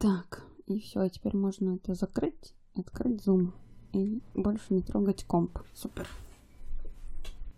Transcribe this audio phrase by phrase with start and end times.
[0.00, 3.52] Так, и все, теперь можно это закрыть, открыть зум
[3.92, 5.58] и больше не трогать комп.
[5.74, 6.08] Супер.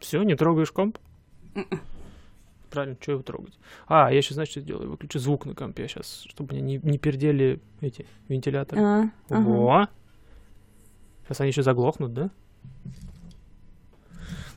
[0.00, 0.98] Все, не трогаешь комп?
[1.54, 1.80] М-м.
[2.68, 3.56] Правильно, что его трогать?
[3.86, 4.90] А, я сейчас, знаешь, что сделаю?
[4.90, 8.82] Выключу звук на компе сейчас, чтобы мне не, не пердели эти вентиляторы.
[8.82, 9.48] А, ага.
[9.48, 9.88] Во!
[11.22, 12.30] Сейчас они еще заглохнут, да?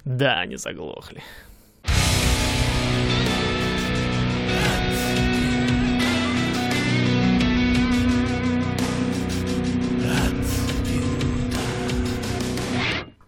[0.05, 1.21] Да, они заглохли.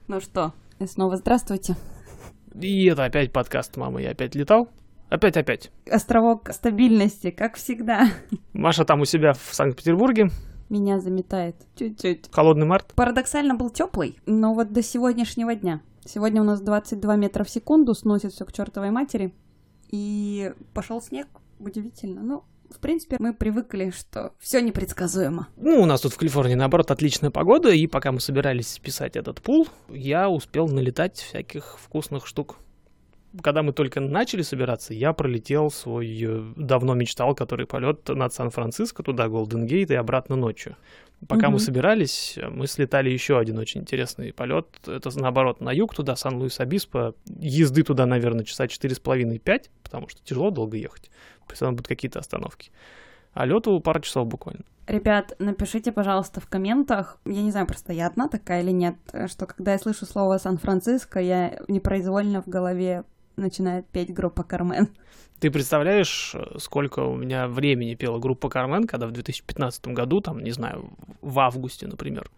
[0.08, 1.76] Ну что, и снова здравствуйте.
[2.54, 4.70] И это опять подкаст «Мама, я опять летал».
[5.10, 5.70] Опять-опять.
[5.92, 8.08] Островок стабильности, как всегда.
[8.54, 10.30] Маша там у себя в Санкт-Петербурге.
[10.70, 12.30] Меня заметает чуть-чуть.
[12.32, 12.94] Холодный март.
[12.96, 15.82] Парадоксально был теплый, но вот до сегодняшнего дня.
[16.06, 19.34] Сегодня у нас 22 метра в секунду, сносит все к чертовой матери.
[19.90, 21.28] И пошел снег.
[21.60, 22.22] Удивительно.
[22.22, 25.48] Ну, в принципе, мы привыкли, что все непредсказуемо.
[25.58, 29.42] Ну, у нас тут в Калифорнии, наоборот, отличная погода, и пока мы собирались писать этот
[29.42, 32.58] пул, я успел налетать всяких вкусных штук.
[33.42, 39.04] Когда мы только начали собираться, я пролетел свой э, давно мечтал, который полет над Сан-Франциско,
[39.04, 40.76] туда Голден Гейт и обратно ночью.
[41.28, 41.60] Пока мы Мгм.
[41.60, 44.68] собирались, мы слетали еще один очень интересный полет.
[44.86, 47.16] Это наоборот на юг туда, Сан-Луис-Обиспо.
[47.40, 51.10] Езды туда, наверное, часа четыре с половиной пять, потому что тяжело долго ехать.
[51.48, 52.72] Постоянно будут какие-то остановки.
[53.34, 54.64] А лету пару часов буквально.
[54.88, 57.18] Ребят, напишите, пожалуйста, в комментах.
[57.26, 58.96] Я не знаю, просто я одна такая или нет,
[59.28, 63.04] что когда я слышу слово Сан-Франциско, я непроизвольно в голове
[63.38, 64.90] начинает петь группа Кармен.
[65.40, 70.52] Ты представляешь, сколько у меня времени пела группа Кармен, когда в 2015 году, там, не
[70.52, 70.90] знаю,
[71.22, 72.30] в августе, например,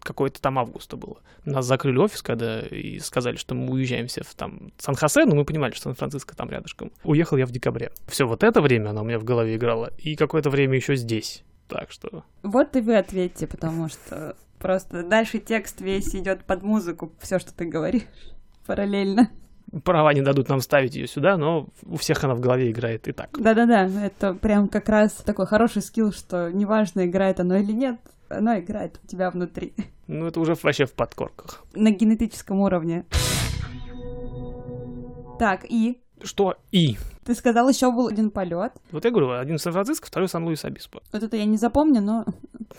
[0.00, 1.22] какой-то там августа было.
[1.46, 5.46] Нас закрыли офис, когда и сказали, что мы уезжаем все в там Сан-Хосе, но мы
[5.46, 6.92] понимали, что Сан-Франциско там рядышком.
[7.04, 7.92] Уехал я в декабре.
[8.06, 11.42] Все вот это время оно у меня в голове играло, и какое-то время еще здесь.
[11.68, 17.12] Так что Вот и вы ответьте, потому что просто дальше текст весь идет под музыку,
[17.20, 18.02] все, что ты говоришь
[18.66, 19.30] параллельно.
[19.84, 23.12] Права не дадут нам ставить ее сюда, но у всех она в голове играет и
[23.12, 23.30] так.
[23.38, 27.96] Да-да-да, это прям как раз такой хороший скилл, что неважно, играет оно или нет,
[28.28, 29.74] оно играет у тебя внутри.
[30.06, 31.62] Ну, это уже вообще в подкорках.
[31.74, 33.04] На генетическом уровне.
[35.38, 36.96] Так, и Что и?
[37.24, 38.72] ты сказал, еще был один полет.
[38.90, 41.00] Вот я говорю, один в Сан-Франциско, второй в Сан-Луис-Обиспо.
[41.12, 42.24] Вот это я не запомню, но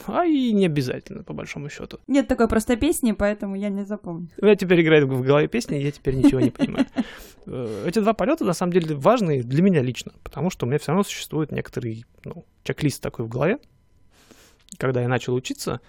[0.08, 2.00] А и не обязательно, по большому счету.
[2.08, 4.30] нет такой просто песни, поэтому я не запомню.
[4.38, 6.86] У меня теперь играет в голове песня, и я теперь ничего не понимаю.
[7.46, 10.78] Э, Эти два полета, на самом деле, важны для меня лично, потому что у меня
[10.78, 13.58] все равно существует некоторый ну, чек-лист такой в голове.
[14.78, 15.80] Когда я начал учиться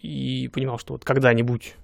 [0.00, 1.74] и понимал, что вот когда-нибудь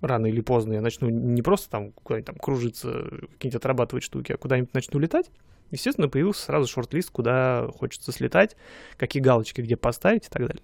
[0.00, 2.88] рано или поздно я начну не просто там куда-нибудь там кружиться,
[3.34, 5.30] какие-нибудь отрабатывать штуки, а куда-нибудь начну летать,
[5.72, 8.56] естественно, появился сразу шорт-лист, куда хочется слетать,
[8.96, 10.62] какие галочки где поставить и так далее.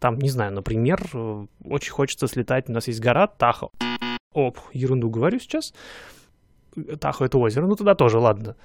[0.00, 3.68] Там, не знаю, например, э, очень хочется слетать, у нас есть гора Тахо.
[4.32, 5.72] Оп, ерунду говорю сейчас.
[7.00, 8.56] Тахо это озеро, ну туда тоже, ладно.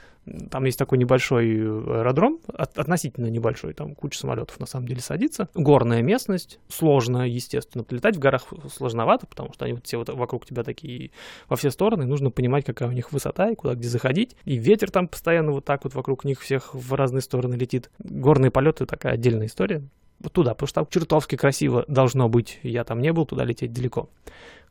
[0.49, 5.47] Там есть такой небольшой аэродром, от- относительно небольшой, там куча самолетов на самом деле садится.
[5.53, 7.85] Горная местность, сложно, естественно.
[7.89, 11.11] Летать в горах сложновато, потому что они вот все вот вокруг тебя такие
[11.47, 14.35] во все стороны, нужно понимать, какая у них высота и куда где заходить.
[14.45, 17.89] И ветер там постоянно вот так вот вокруг них всех в разные стороны летит.
[17.99, 19.83] Горные полеты такая отдельная история.
[20.19, 22.59] Вот туда, потому что там чертовски красиво должно быть.
[22.61, 24.09] Я там не был, туда лететь далеко.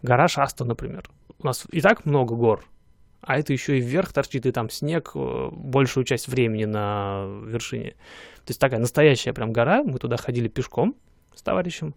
[0.02, 1.10] Гора Шаста, например.
[1.42, 2.64] У нас и так много гор,
[3.22, 7.90] а это еще и вверх торчит, и там снег э, большую часть времени на вершине.
[8.44, 9.82] То есть такая настоящая прям гора.
[9.82, 10.96] Мы туда ходили пешком
[11.34, 11.94] с товарищем.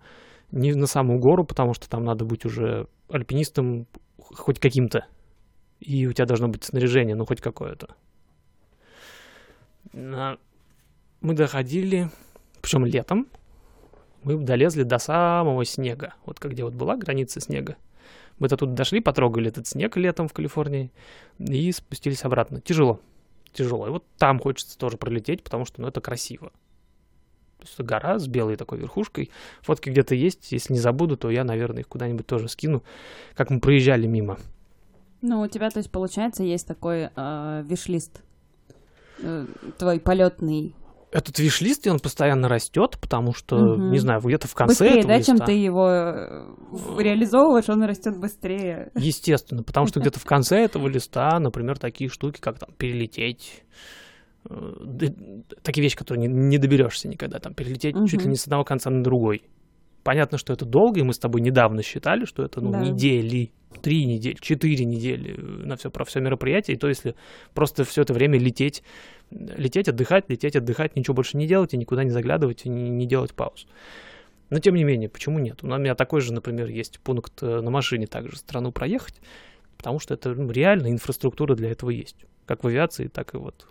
[0.52, 5.06] Не на саму гору, потому что там надо быть уже альпинистом хоть каким-то.
[5.80, 7.96] И у тебя должно быть снаряжение, ну хоть какое-то.
[9.94, 10.38] Мы
[11.22, 12.10] доходили,
[12.62, 13.28] причем летом,
[14.24, 16.14] мы долезли до самого снега.
[16.26, 17.78] Вот как где вот была граница снега.
[18.44, 20.92] Мы до тут дошли, потрогали этот снег летом в Калифорнии
[21.40, 22.59] и спустились обратно.
[22.59, 23.00] Тяжело.
[23.54, 23.88] Тяжело.
[23.88, 26.50] И вот там хочется тоже пролететь, потому что ну, это красиво.
[26.50, 29.31] То есть это гора с белой такой верхушкой.
[29.62, 30.51] Фотки где-то есть.
[30.51, 32.84] Если не забуду, то я, наверное, их куда-нибудь тоже скину,
[33.34, 34.38] как мы проезжали мимо.
[35.22, 38.24] Ну, у тебя, то есть, получается, есть такой э, виш-лист
[39.19, 39.45] э,
[39.78, 40.75] твой полетный.
[41.13, 43.92] Этот виш-лист, он постоянно растет, потому что, Мгм.
[43.92, 47.83] не знаю, где-то в конце Быстрее, этого да, чем листа- ты его э, реализовываешь, он
[47.83, 48.92] растет быстрее.
[48.95, 53.63] Естественно, потому что где-то в конце этого листа, например, такие штуки, как там перелететь,
[54.50, 54.56] э,
[55.62, 58.89] такие вещи, которые не, не доберешься никогда, там перелететь чуть ли не с одного конца
[58.89, 59.44] на другой.
[60.04, 62.82] Понятно, что это долго, и мы с тобой недавно считали, что это ну, Да.
[62.82, 63.52] недели,
[63.82, 66.76] три недели, четыре недели э, на все про все мероприятие.
[66.76, 67.16] И то, если
[67.54, 68.84] просто все это время лететь,
[69.32, 73.06] лететь, отдыхать, лететь, отдыхать, ничего больше не делать и никуда не заглядывать и не, не
[73.06, 73.66] делать пауз.
[74.50, 75.64] Но тем не менее, почему нет?
[75.64, 79.22] У меня такой же, например, есть пункт э, на машине также страну проехать,
[79.78, 82.18] потому что это ну, реально инфраструктура для этого есть.
[82.46, 83.66] Как в авиации, так и вот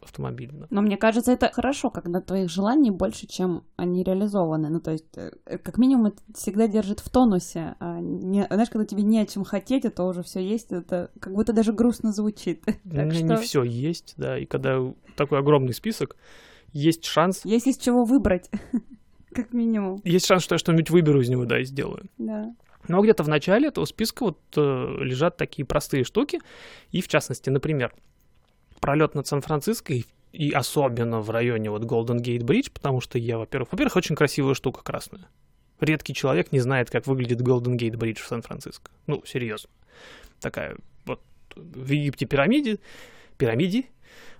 [0.00, 0.66] автомобильно.
[0.70, 4.68] Но мне кажется, это хорошо, когда твоих желаний больше, чем они реализованы.
[4.68, 7.74] Ну, то есть, э, как минимум, это всегда держит в тонусе.
[7.80, 11.34] А не, знаешь, когда тебе не о чем хотеть, это уже все есть, это как
[11.34, 12.64] будто даже грустно звучит.
[12.84, 14.78] У меня что не все есть, да, и когда
[15.16, 16.16] такой огромный список,
[16.72, 18.50] есть шанс, есть из чего выбрать,
[19.32, 20.00] как минимум.
[20.04, 22.08] есть шанс, что я что-нибудь выберу из него, да, и сделаю.
[22.18, 22.54] Да.
[22.86, 24.60] Но где-то в начале этого списка вот э,
[25.00, 26.40] лежат такие простые штуки,
[26.90, 27.92] и в частности, например,
[28.80, 33.38] пролет над Сан-Франциско и, и особенно в районе вот Golden Gate Bridge, потому что я,
[33.38, 35.28] во-первых, во-первых, очень красивая штука красная.
[35.80, 38.90] Редкий человек не знает, как выглядит Golden Gate Bridge в Сан-Франциско.
[39.06, 39.70] Ну, серьезно.
[40.40, 41.20] Такая вот
[41.54, 42.78] в Египте пирамиде,
[43.36, 43.84] пирамиде,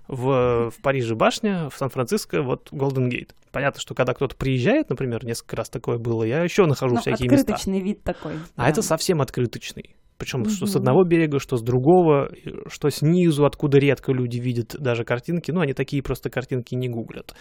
[0.07, 3.31] в, в Париже башня, в Сан-Франциско вот Golden Gate.
[3.51, 7.29] Понятно, что когда кто-то приезжает, например, несколько раз такое было, я еще нахожу Ну, всякие
[7.29, 7.53] места.
[7.53, 8.33] открыточный вид такой.
[8.55, 8.69] А да.
[8.69, 9.95] это совсем открыточный.
[10.19, 12.29] Причем что с одного берега, что с другого,
[12.67, 15.49] что снизу, откуда редко люди видят даже картинки.
[15.51, 17.33] Ну, они такие просто картинки не гуглят.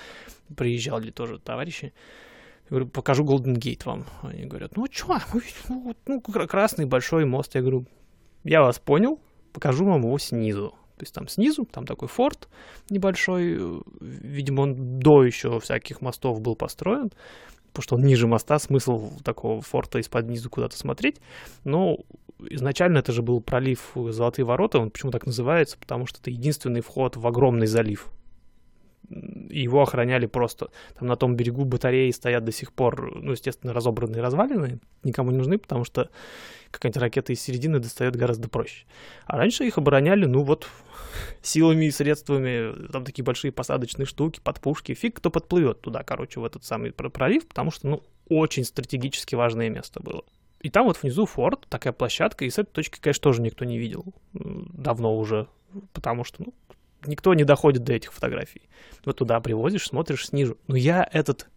[0.57, 1.93] Приезжали тоже товарищи.
[2.65, 4.05] Я говорю, покажу Голден Гейт вам.
[4.23, 7.55] Они говорят, ну чё, ну, ну, ну, кра- красный большой мост.
[7.57, 7.85] Я говорю,
[8.45, 9.19] я вас понял,
[9.53, 10.71] покажу вам его снизу.
[10.99, 12.49] То есть там снизу, там такой форт
[12.91, 13.59] небольшой,
[14.01, 17.11] видимо, он до еще всяких мостов был построен,
[17.79, 21.21] потому что он ниже моста, смысл такого форта из-под низу куда-то смотреть.
[21.63, 21.99] Но
[22.41, 26.81] изначально это же был пролив Золотые ворота, он почему так называется, потому что это единственный
[26.81, 28.09] вход в огромный залив.
[29.11, 30.71] Его охраняли просто.
[30.99, 35.39] Там на том берегу батареи стоят до сих пор, ну, естественно, разобранные развалины, никому не
[35.39, 36.11] нужны, потому что
[36.71, 38.87] какая-нибудь ракета из середины достает гораздо проще.
[39.27, 40.69] А раньше их обороняли, ну вот,
[41.43, 46.45] силами и средствами, там такие большие посадочные штуки, подпушки, фиг кто подплывет туда, короче, в
[46.45, 50.23] этот самый пр- пролив, потому что, ну, очень стратегически важное место было.
[50.61, 53.79] И там вот внизу форт, такая площадка, и с этой точки, конечно, тоже никто не
[53.79, 54.05] видел.
[54.33, 55.47] Давно уже,
[55.93, 56.55] потому что, ну,
[57.07, 58.63] никто не доходит до этих фотографий.
[59.05, 60.59] Вот туда привозишь, смотришь снизу.
[60.67, 61.49] Но я этот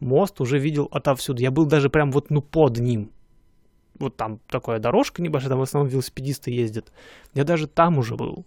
[0.00, 1.40] мост уже видел отовсюду.
[1.42, 3.12] Я был даже прям вот, ну, под ним.
[3.98, 6.92] Вот там такая дорожка небольшая, там в основном велосипедисты ездят.
[7.34, 8.46] Я даже там уже был.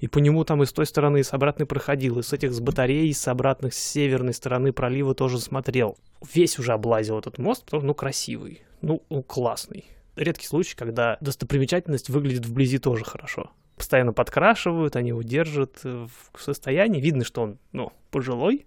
[0.00, 2.52] И по нему там и с той стороны, и с обратной проходил, и с этих
[2.52, 5.96] с батарей, и с обратных, с северной стороны пролива тоже смотрел.
[6.34, 9.84] Весь уже облазил этот мост, потому что, ну, красивый, ну, классный.
[10.16, 13.50] Редкий случай, когда достопримечательность выглядит вблизи тоже хорошо.
[13.76, 17.00] Постоянно подкрашивают, они его держат э, в состоянии.
[17.00, 18.66] Видно, что он, ну, пожилой,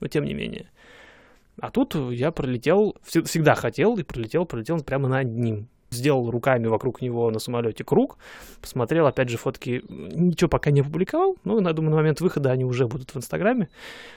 [0.00, 0.70] но тем не менее.
[1.60, 5.68] А тут я пролетел, вс- всегда хотел, и пролетел, пролетел прямо над ним.
[5.90, 8.18] Сделал руками вокруг него на самолете круг,
[8.60, 12.64] посмотрел, опять же, фотки, ничего пока не опубликовал, но, я думаю, на момент выхода они
[12.64, 13.68] уже будут в Инстаграме.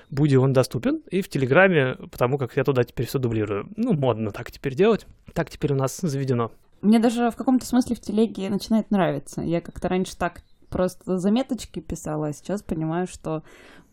[0.10, 3.69] Будет он доступен, и в Телеграме, потому как я туда теперь все дублирую.
[3.75, 5.06] Ну, модно так теперь делать.
[5.33, 6.51] Так теперь у нас заведено.
[6.81, 9.41] Мне даже в каком-то смысле в телеге начинает нравиться.
[9.41, 13.44] Я как-то раньше так просто заметочки писала, а сейчас понимаю, что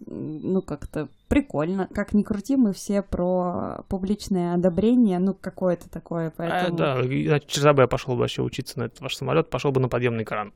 [0.07, 1.89] ну как-то прикольно.
[1.93, 6.77] Как ни крути, мы все про публичное одобрение, ну какое-то такое, А, поэтому...
[6.77, 9.89] да, иначе вчера бы я пошел вообще учиться на этот ваш самолет, пошел бы на
[9.89, 10.53] подъемный кран.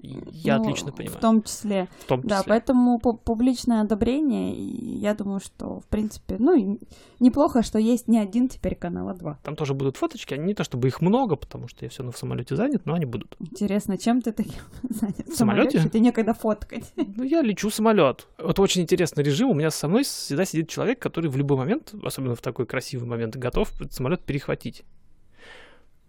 [0.00, 1.18] Я Ну, отлично понимаю.
[1.18, 1.88] В том числе.
[2.00, 2.48] В том Да, числе.
[2.50, 6.78] поэтому пу- публичное одобрение, я думаю, что, в принципе, ну,
[7.20, 9.38] неплохо, что есть не один теперь канал, а два.
[9.42, 12.12] Там тоже будут фоточки, они не то чтобы их много, потому что я все равно
[12.12, 13.36] в самолете занят, но они будут.
[13.38, 15.26] Интересно, чем ты таким занят?
[15.28, 15.78] В самолете?
[15.80, 16.90] Тебе некогда фоткать.
[16.96, 18.26] Ну, я лечу самолет.
[18.38, 19.50] Вот очень интересный режим.
[19.50, 23.08] У меня со мной всегда сидит человек, который в любой момент, особенно в такой красивый
[23.08, 24.84] момент, готов самолет перехватить.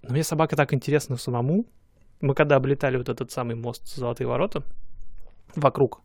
[0.01, 1.65] Но мне собака так интересна самому.
[2.22, 4.63] Мы когда облетали вот этот самый мост Золотые ворота
[5.56, 6.01] вокруг,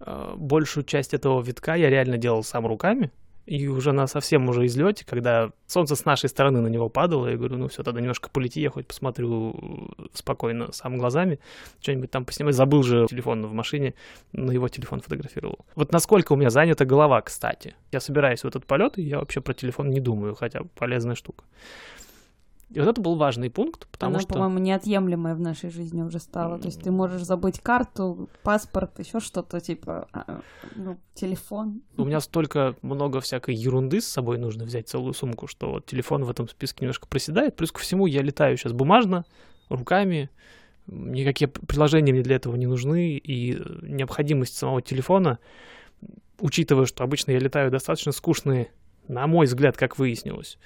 [0.00, 3.10] э, большую часть этого витка я реально делал сам руками.
[3.46, 7.36] И уже на совсем уже излете, когда солнце с нашей стороны на него падало, я
[7.36, 11.38] говорю, ну все, тогда немножко полети, я хоть посмотрю э, спокойно сам глазами,
[11.80, 12.54] что-нибудь там поснимать.
[12.54, 13.94] Забыл же телефон в машине,
[14.32, 15.58] на его телефон фотографировал.
[15.74, 17.74] Вот насколько у меня занята голова, кстати.
[17.92, 21.44] Я собираюсь в этот полет, и я вообще про телефон не думаю, хотя полезная штука.
[22.70, 24.34] И вот это был важный пункт, потому Она, что...
[24.34, 26.58] по-моему, неотъемлемая в нашей жизни уже стала.
[26.58, 30.40] То есть ты можешь забыть карту, паспорт, еще что-то, типа, а,
[30.74, 31.82] ну, телефон.
[31.96, 36.24] У меня столько много всякой ерунды с собой нужно взять целую сумку, что вот телефон
[36.24, 37.54] в этом списке немножко проседает.
[37.54, 39.24] Плюс ко всему я летаю сейчас бумажно,
[39.68, 40.30] руками.
[40.86, 43.16] Никакие приложения мне для этого не нужны.
[43.16, 45.38] И необходимость самого телефона,
[46.40, 48.70] учитывая, что обычно я летаю достаточно скучные
[49.08, 50.58] на мой взгляд, как выяснилось,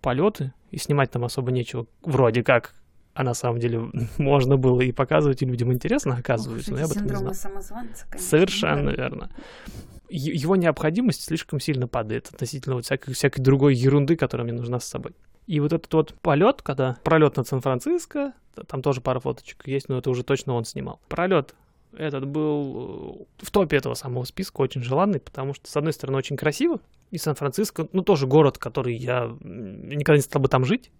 [0.00, 2.74] полеты, и снимать там особо нечего, вроде как,
[3.14, 6.84] а на самом деле можно было и показывать, и людям интересно, оказывается, Ох, но я
[6.86, 7.34] об этом не знал.
[7.34, 8.28] самозванца, конечно.
[8.28, 8.96] Совершенно да.
[8.96, 9.30] верно.
[10.08, 14.84] Его необходимость слишком сильно падает относительно вот всякой, всякой другой ерунды, которая мне нужна с
[14.84, 15.12] собой.
[15.46, 18.32] И вот этот вот полет, когда пролет над Сан-Франциско,
[18.68, 21.00] там тоже пара фоточек есть, но это уже точно он снимал.
[21.08, 21.54] Пролет
[21.96, 26.18] этот был э, в топе этого самого списка очень желанный, потому что, с одной стороны,
[26.18, 30.90] очень красиво, и Сан-Франциско, ну, тоже город, который я никогда не стал бы там жить.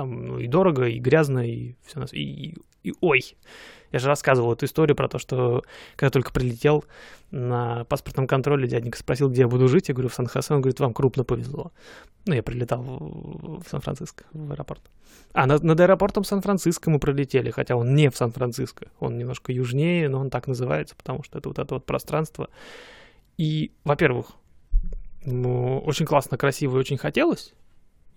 [0.00, 3.36] Там ну, и дорого, и грязно, и все и, и, и ой.
[3.92, 5.62] Я же рассказывал эту историю про то, что
[5.94, 6.86] когда только прилетел
[7.30, 9.88] на паспортном контроле, дяденька спросил, где я буду жить.
[9.88, 10.54] Я говорю, в Сан-Хосе.
[10.54, 11.72] Он говорит, вам крупно повезло.
[12.24, 14.80] Ну, я прилетал в в Сан-Франциско, в аэропорт.
[15.34, 18.86] А над, над аэропортом Сан-Франциско мы пролетели, хотя он не в Сан-Франциско.
[19.00, 22.48] Он немножко южнее, но он так называется, потому что это вот это вот пространство.
[23.36, 24.28] И, во-первых,
[25.26, 27.52] ну, очень классно, красиво и очень хотелось.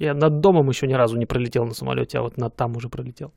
[0.03, 2.89] Я над домом еще ни разу не пролетел на самолете, а вот над там уже
[2.89, 3.33] пролетел.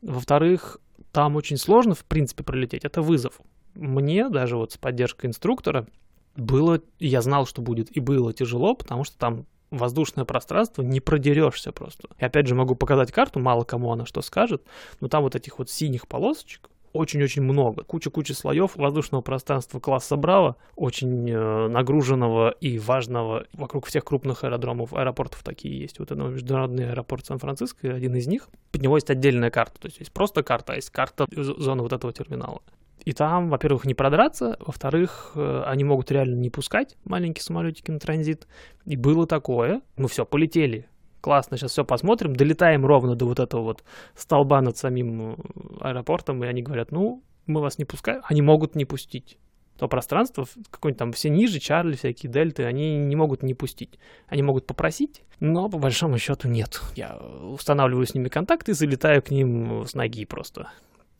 [0.00, 0.80] Во-вторых,
[1.12, 2.86] там очень сложно, в принципе, пролететь.
[2.86, 3.40] Это вызов.
[3.74, 5.86] Мне даже вот с поддержкой инструктора
[6.34, 11.72] было, я знал, что будет, и было тяжело, потому что там воздушное пространство, не продерешься
[11.72, 12.08] просто.
[12.18, 14.62] И опять же могу показать карту, мало кому она что скажет,
[15.00, 17.84] но там вот этих вот синих полосочек очень-очень много.
[17.84, 23.46] Куча-куча слоев воздушного пространства класса Браво, очень э, нагруженного и важного.
[23.52, 25.98] Вокруг всех крупных аэродромов, аэропортов такие есть.
[25.98, 28.48] Вот это международный аэропорт Сан-Франциско, один из них.
[28.72, 29.80] Под него есть отдельная карта.
[29.80, 32.60] То есть есть просто карта, а есть карта зоны вот этого терминала.
[33.04, 37.98] И там, во-первых, не продраться, во-вторых, э, они могут реально не пускать маленькие самолетики на
[37.98, 38.46] транзит.
[38.84, 39.82] И было такое.
[39.96, 40.88] Ну все, полетели.
[41.20, 42.34] Классно, сейчас все посмотрим.
[42.34, 43.84] Долетаем ровно до вот этого вот
[44.14, 45.36] столба над самим э,
[45.80, 48.22] аэропортом, и они говорят, ну, мы вас не пускаем.
[48.24, 49.38] Они могут не пустить.
[49.78, 53.98] То пространство, какое-нибудь там все ниже, Чарли, всякие дельты, они не могут не пустить.
[54.26, 56.80] Они могут попросить, но по большому счету нет.
[56.96, 60.68] Я устанавливаю с ними контакты залетаю к ним с ноги просто.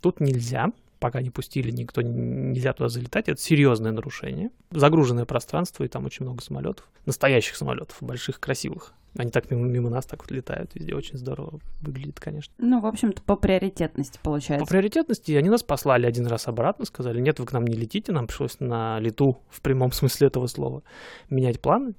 [0.00, 2.10] Тут нельзя, пока не пустили, никто не-
[2.52, 3.28] нельзя туда залетать.
[3.28, 4.50] Это серьезное нарушение.
[4.70, 6.88] Загруженное пространство, и там очень много самолетов.
[7.06, 8.92] Настоящих самолетов, больших, красивых.
[9.16, 10.94] Они так мимо, мимо нас так вот летают везде.
[10.94, 12.52] Очень здорово выглядит, конечно.
[12.58, 14.66] Ну, в общем-то, по приоритетности По получается.
[14.66, 18.26] приоритетности они нас послали один раз обратно, сказали, нет, вы к нам не летите, нам
[18.26, 20.82] пришлось на лету, в прямом смысле этого слова,
[21.30, 21.94] менять планы.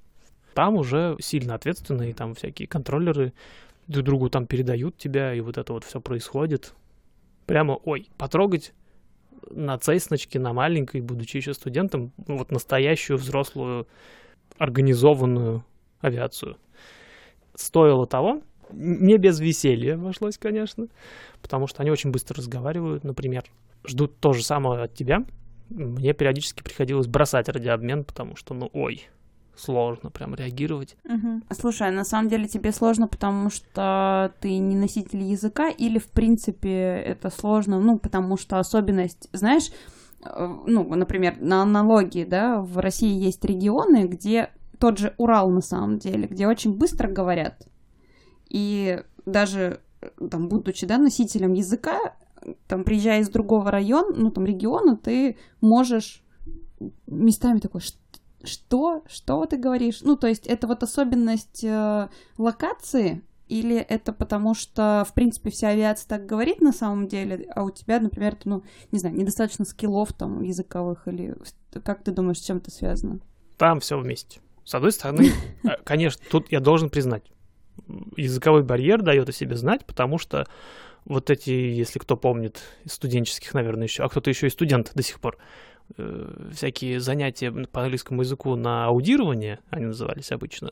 [0.54, 3.34] Там уже сильно ответственные, там всякие контроллеры
[3.88, 6.74] друг другу там передают тебя, и вот это вот все происходит.
[7.48, 8.74] Прямо, ой, потрогать
[9.50, 13.88] на цейсночке, на маленькой, будучи еще студентом, ну, вот настоящую взрослую
[14.58, 15.64] организованную
[16.02, 16.58] авиацию.
[17.56, 18.42] Стоило того,
[18.72, 20.88] не без веселья обошлось, конечно,
[21.42, 23.44] потому что они очень быстро разговаривают, например,
[23.86, 25.26] ждут то же самое от тебя.
[25.70, 29.08] Мне периодически приходилось бросать радиообмен, потому что, ну, ой,
[29.60, 30.96] сложно прям реагировать.
[31.04, 31.44] Мгм.
[31.52, 36.08] Слушай, а на самом деле тебе сложно, потому что ты не носитель языка, или в
[36.08, 39.72] принципе это сложно, ну, потому что особенность, знаешь,
[40.26, 44.50] э, ну, например, на аналогии, да, в России есть регионы, где
[44.80, 47.68] тот же Урал на самом деле, где очень быстро говорят,
[48.50, 52.16] и даже э, там, будучи, да, носителем языка,
[52.68, 56.24] там, приезжая из другого района, ну, там, региона, ты можешь
[57.08, 57.96] местами такой, «Ш-
[58.44, 59.04] что?
[59.08, 60.02] Что ты говоришь?
[60.02, 65.70] Ну, то есть это вот особенность э, локации, или это потому что, в принципе, вся
[65.70, 69.66] авиация так говорит на самом деле, а у тебя, например, ты, ну, не знаю, недостаточно
[69.66, 71.36] скиллов там языковых, или
[71.84, 73.20] как ты думаешь, с чем это связано?
[73.58, 74.40] Там все вместе.
[74.64, 75.32] С одной стороны,
[75.64, 77.24] э, конечно, тут я должен признать,
[78.16, 80.48] языковой барьер дает о себе знать, потому что
[81.06, 85.20] вот эти, если кто помнит, студенческих, наверное, еще, а кто-то еще и студент до сих
[85.20, 85.38] пор,
[85.98, 90.72] э, всякие занятия по английскому языку на аудирование, они назывались обычно,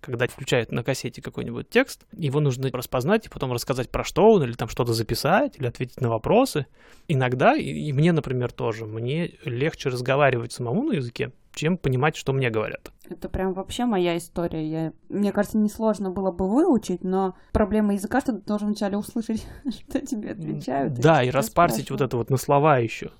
[0.00, 4.44] когда включают на кассете какой-нибудь текст, его нужно распознать и потом рассказать про что он,
[4.44, 6.66] или там что-то записать, или ответить на вопросы.
[7.08, 12.32] Иногда, и, и мне, например, тоже, мне легче разговаривать самому на языке, чем понимать, что
[12.32, 12.92] мне говорят.
[13.08, 14.68] Это прям вообще моя история.
[14.68, 14.92] Я...
[15.08, 20.00] Мне кажется, несложно было бы выучить, но проблема языка, что ты должен вначале услышать, что
[20.04, 20.94] тебе отвечают.
[20.94, 22.08] Да, и что распарсить вот спрашивают.
[22.08, 23.10] это вот на слова еще.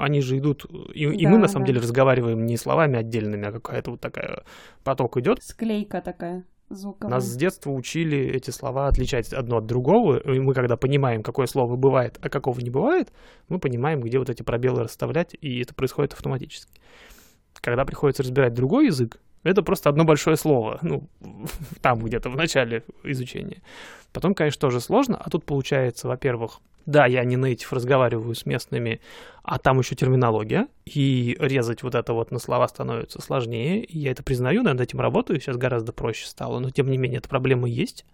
[0.00, 1.72] Они же идут, и, и Да, мы на самом да.
[1.72, 4.44] деле разговариваем не словами отдельными, а какая-то вот такая
[4.82, 5.42] поток идет.
[5.42, 7.16] Склейка такая звуковая.
[7.16, 11.46] Нас с детства учили эти слова отличать одно от другого, и мы когда понимаем, какое
[11.46, 13.12] слово бывает, а какого не бывает,
[13.48, 16.80] мы понимаем, где вот эти пробелы расставлять, и это происходит автоматически.
[17.54, 21.08] Когда приходится разбирать другой язык, это просто одно большое слово, ну,
[21.82, 23.62] там где-то в начале изучения.
[24.12, 29.00] Потом, конечно, тоже сложно, а тут получается, во-первых, Да, я не нейтив разговариваю с местными,
[29.42, 33.86] а там еще терминология, и резать вот это вот на слова становится сложнее.
[33.88, 37.28] Я это признаю, над этим работаю, сейчас гораздо проще стало, но тем не менее эта
[37.28, 38.04] проблема есть.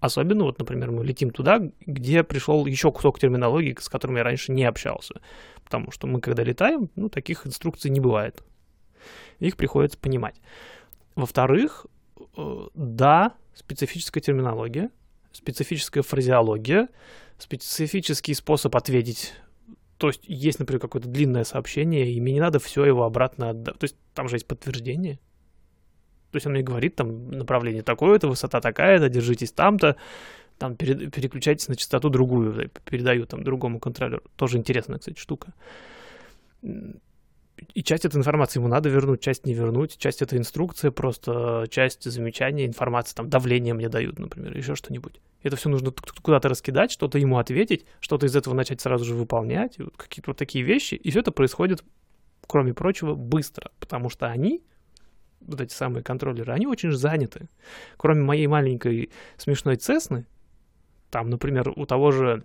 [0.00, 4.52] Особенно, вот, например, мы летим туда, где пришел еще кусок терминологии, с которым я раньше
[4.52, 5.22] не общался.
[5.64, 8.42] Потому что мы, когда летаем, ну, таких инструкций не бывает.
[9.40, 10.36] Их приходится понимать.
[11.14, 11.86] Во-вторых,
[12.36, 14.90] э, да, специфическая терминология,
[15.32, 16.88] специфическая фразеология,
[17.44, 19.34] специфический способ ответить.
[19.98, 23.78] То есть есть, например, какое-то длинное сообщение, и мне не надо все его обратно отдать.
[23.78, 25.16] То есть там же есть подтверждение.
[26.30, 29.96] То есть он мне говорит, там, направление такое-то, высота такая-то, держитесь там-то,
[30.58, 34.22] там пере, переключайтесь на частоту другую, передаю там другому контролеру.
[34.36, 35.52] Тоже интересная, кстати, штука
[37.56, 42.02] и часть этой информации ему надо вернуть, часть не вернуть, часть это инструкция, просто часть
[42.04, 45.20] замечания, информация, там давление мне дают, например, еще что-нибудь.
[45.42, 45.92] Это все нужно
[46.22, 50.36] куда-то раскидать, что-то ему ответить, что-то из этого начать сразу же выполнять, вот какие-то вот
[50.36, 50.94] такие вещи.
[50.94, 51.84] И все это происходит,
[52.46, 54.64] кроме прочего, быстро, потому что они,
[55.40, 57.48] вот эти самые контроллеры, они очень заняты.
[57.96, 60.26] Кроме моей маленькой смешной Цесны,
[61.10, 62.44] там, например, у того же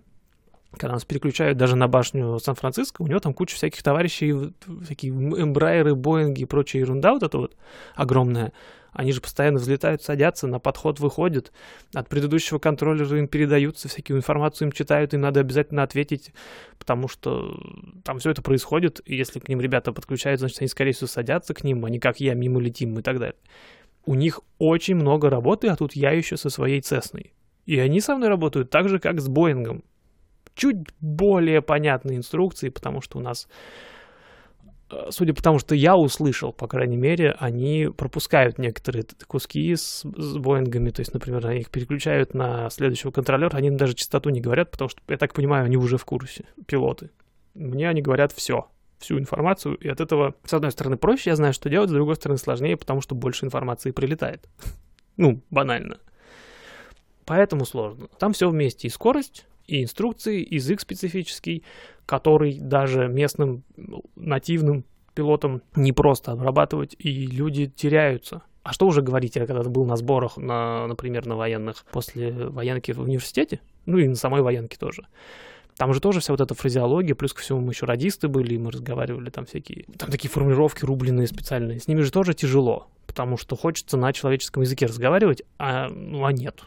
[0.72, 4.52] когда нас переключают даже на башню Сан-Франциско, у него там куча всяких товарищей,
[4.84, 7.56] всякие эмбрайеры, боинги и прочая ерунда вот эта вот
[7.94, 8.52] огромная.
[8.92, 11.52] Они же постоянно взлетают, садятся, на подход выходят.
[11.94, 16.32] От предыдущего контроллера им передаются, всякую информацию им читают, им надо обязательно ответить,
[16.78, 17.56] потому что
[18.04, 21.54] там все это происходит, и если к ним ребята подключаются, значит, они, скорее всего, садятся
[21.54, 23.36] к ним, а не как я, мимо летим и так далее.
[24.06, 27.32] У них очень много работы, а тут я еще со своей Цесной.
[27.66, 29.84] И они со мной работают так же, как с Боингом
[30.54, 33.48] чуть более понятные инструкции, потому что у нас,
[34.90, 40.04] э, судя по тому, что я услышал, по крайней мере, они пропускают некоторые куски с,
[40.04, 44.40] с Боингами, то есть, например, они их переключают на следующего контролера, они даже частоту не
[44.40, 47.10] говорят, потому что, я так понимаю, они уже в курсе, пилоты.
[47.54, 51.52] Мне они говорят все, всю информацию, и от этого, с одной стороны, проще, я знаю,
[51.52, 54.48] что делать, с другой стороны, сложнее, потому что больше информации прилетает.
[55.16, 55.98] Ну, банально.
[57.26, 58.08] Поэтому сложно.
[58.18, 58.88] Там все вместе.
[58.88, 61.62] И скорость, и инструкции, язык специфический,
[62.06, 64.84] который даже местным ну, нативным
[65.14, 68.42] пилотам не просто обрабатывать, и люди теряются.
[68.64, 72.90] А что уже говорить, я когда был на сборах, на, например, на военных, после военки
[72.90, 75.06] в университете, ну и на самой военке тоже.
[75.76, 78.58] Там же тоже вся вот эта фразеология, плюс ко всему мы еще радисты были, и
[78.58, 81.78] мы разговаривали там всякие, там такие формулировки рубленые специальные.
[81.78, 86.32] С ними же тоже тяжело, потому что хочется на человеческом языке разговаривать, а, ну, а
[86.32, 86.64] нет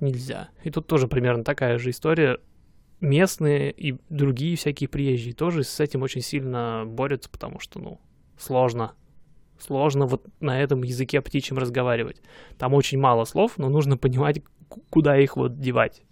[0.00, 0.48] нельзя.
[0.64, 2.38] И тут тоже примерно такая же история.
[3.00, 8.00] Местные и другие всякие приезжие тоже с этим очень сильно борются, потому что, ну,
[8.36, 8.92] сложно.
[9.58, 12.22] Сложно вот на этом языке птичьем разговаривать.
[12.58, 14.42] Там очень мало слов, но нужно понимать,
[14.90, 16.02] куда их вот девать.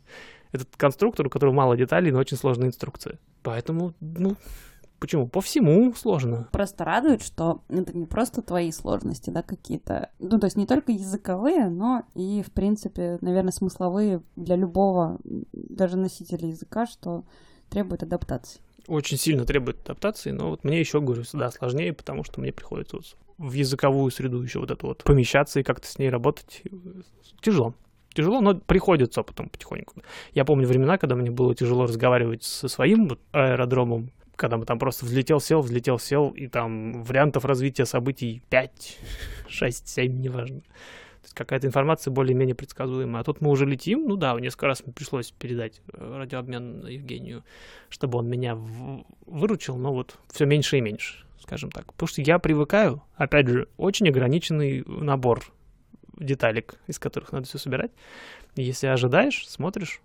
[0.52, 3.18] Этот конструктор, у которого мало деталей, но очень сложная инструкция.
[3.42, 4.36] Поэтому, ну,
[4.98, 5.28] Почему?
[5.28, 6.48] По всему сложно.
[6.52, 10.10] Просто радует, что это не просто твои сложности, да, какие-то.
[10.18, 15.18] Ну, то есть не только языковые, но и, в принципе, наверное, смысловые для любого,
[15.52, 17.24] даже носителя языка, что
[17.70, 18.60] требует адаптации.
[18.88, 22.96] Очень сильно требует адаптации, но вот мне еще, говорю, да, сложнее, потому что мне приходится
[22.96, 26.62] вот в языковую среду еще вот это вот помещаться и как-то с ней работать.
[27.40, 27.74] Тяжело
[28.18, 30.02] тяжело, но приходит с опытом потихоньку.
[30.32, 35.04] Я помню времена, когда мне было тяжело разговаривать со своим аэродромом, когда мы там просто
[35.04, 38.98] взлетел, сел, взлетел, сел, и там вариантов развития событий 5,
[39.48, 40.60] 6, 7, неважно.
[40.60, 43.22] То есть какая-то информация более-менее предсказуемая.
[43.22, 47.44] А тут мы уже летим, ну да, несколько раз мне пришлось передать э, радиообмен Евгению,
[47.88, 48.56] чтобы он меня
[49.26, 51.92] выручил, но вот все меньше и меньше, скажем так.
[51.92, 55.52] Потому что я привыкаю, опять же, очень ограниченный набор
[56.16, 57.90] деталек, из которых надо все собирать.
[58.54, 60.00] И если ожидаешь, смотришь,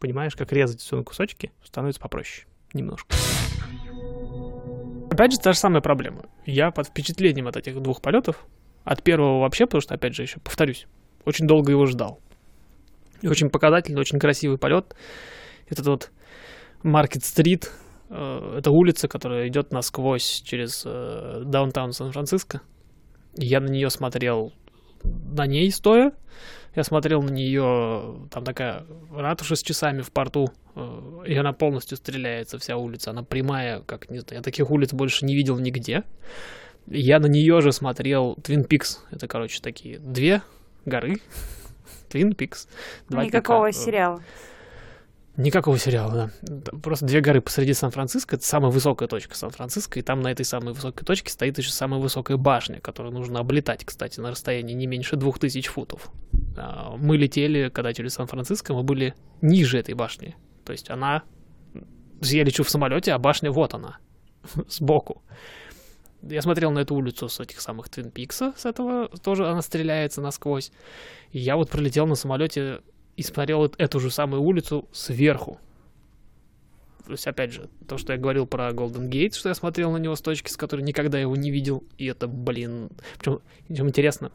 [0.00, 3.14] понимаешь, как резать все на кусочки, становится попроще немножко.
[5.10, 6.26] Опять же, та же самая проблема.
[6.44, 8.46] Я под впечатлением от этих двух полетов,
[8.84, 10.86] от первого вообще, потому что, опять же, еще повторюсь,
[11.24, 12.20] очень долго его ждал.
[13.22, 14.94] И очень показательный, очень красивый полет.
[15.68, 16.10] Этот вот
[16.82, 17.72] Маркет-стрит,
[18.10, 22.60] э, это улица, которая идет насквозь через э, даунтаун Сан-Франциско.
[23.34, 24.52] Я на нее смотрел
[25.02, 26.12] на ней стоя,
[26.76, 31.96] я смотрел на нее, там такая ратуша с часами в порту, э, и она полностью
[31.96, 33.10] стреляется, вся улица.
[33.10, 36.04] Она прямая, как, не знаю, я таких улиц больше не видел нигде.
[36.86, 38.98] Я на нее же смотрел Twin Peaks.
[39.10, 40.42] Это, короче, такие две
[40.84, 41.16] горы.
[42.10, 42.68] Twin Peaks.
[43.08, 44.22] Никакого сериала.
[45.36, 46.78] Никакого сериала, да.
[46.82, 48.36] Просто две горы посреди Сан-Франциско.
[48.36, 49.98] Это самая высокая точка Сан-Франциско.
[49.98, 53.84] И там на этой самой высокой точке стоит еще самая высокая башня, которую нужно облетать,
[53.84, 56.10] кстати, на расстоянии не меньше двух тысяч футов.
[56.56, 60.36] А, мы летели, когда через Сан-Франциско, мы были ниже этой башни.
[60.64, 61.22] То есть она
[62.22, 63.98] Я лечу в самолете, а башня вот она,
[64.68, 65.22] сбоку.
[66.22, 70.22] Я смотрел на эту улицу с этих самых Твин Пикса, с этого тоже она стреляется
[70.22, 70.72] насквозь.
[71.30, 72.80] И я вот пролетел на самолете
[73.16, 75.58] и смотрел эту же самую улицу сверху.
[77.06, 79.98] То есть, опять же, то, что я говорил про Golden Gate, что я смотрел на
[79.98, 82.90] него с точки, с которой никогда его не видел, и это, блин...
[83.18, 84.32] Причем, причем интересно,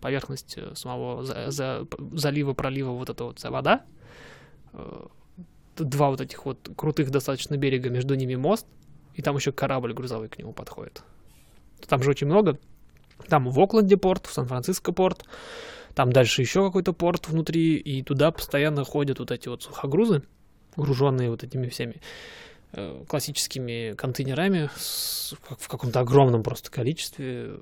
[0.00, 3.84] поверхность э, самого за, за, залива, пролива, вот эта вот вся вода,
[4.74, 5.06] э,
[5.78, 8.66] два вот этих вот крутых достаточно берега, между ними мост,
[9.14, 11.02] и там еще корабль грузовой к нему подходит.
[11.88, 12.58] Там же очень много.
[13.28, 15.24] Там в Окленде порт, в Сан-Франциско порт,
[15.94, 20.22] там дальше еще какой-то порт внутри, и туда постоянно ходят вот эти вот сухогрузы,
[20.76, 22.00] груженные вот этими всеми
[22.72, 27.58] э, классическими контейнерами в каком-то огромном просто количестве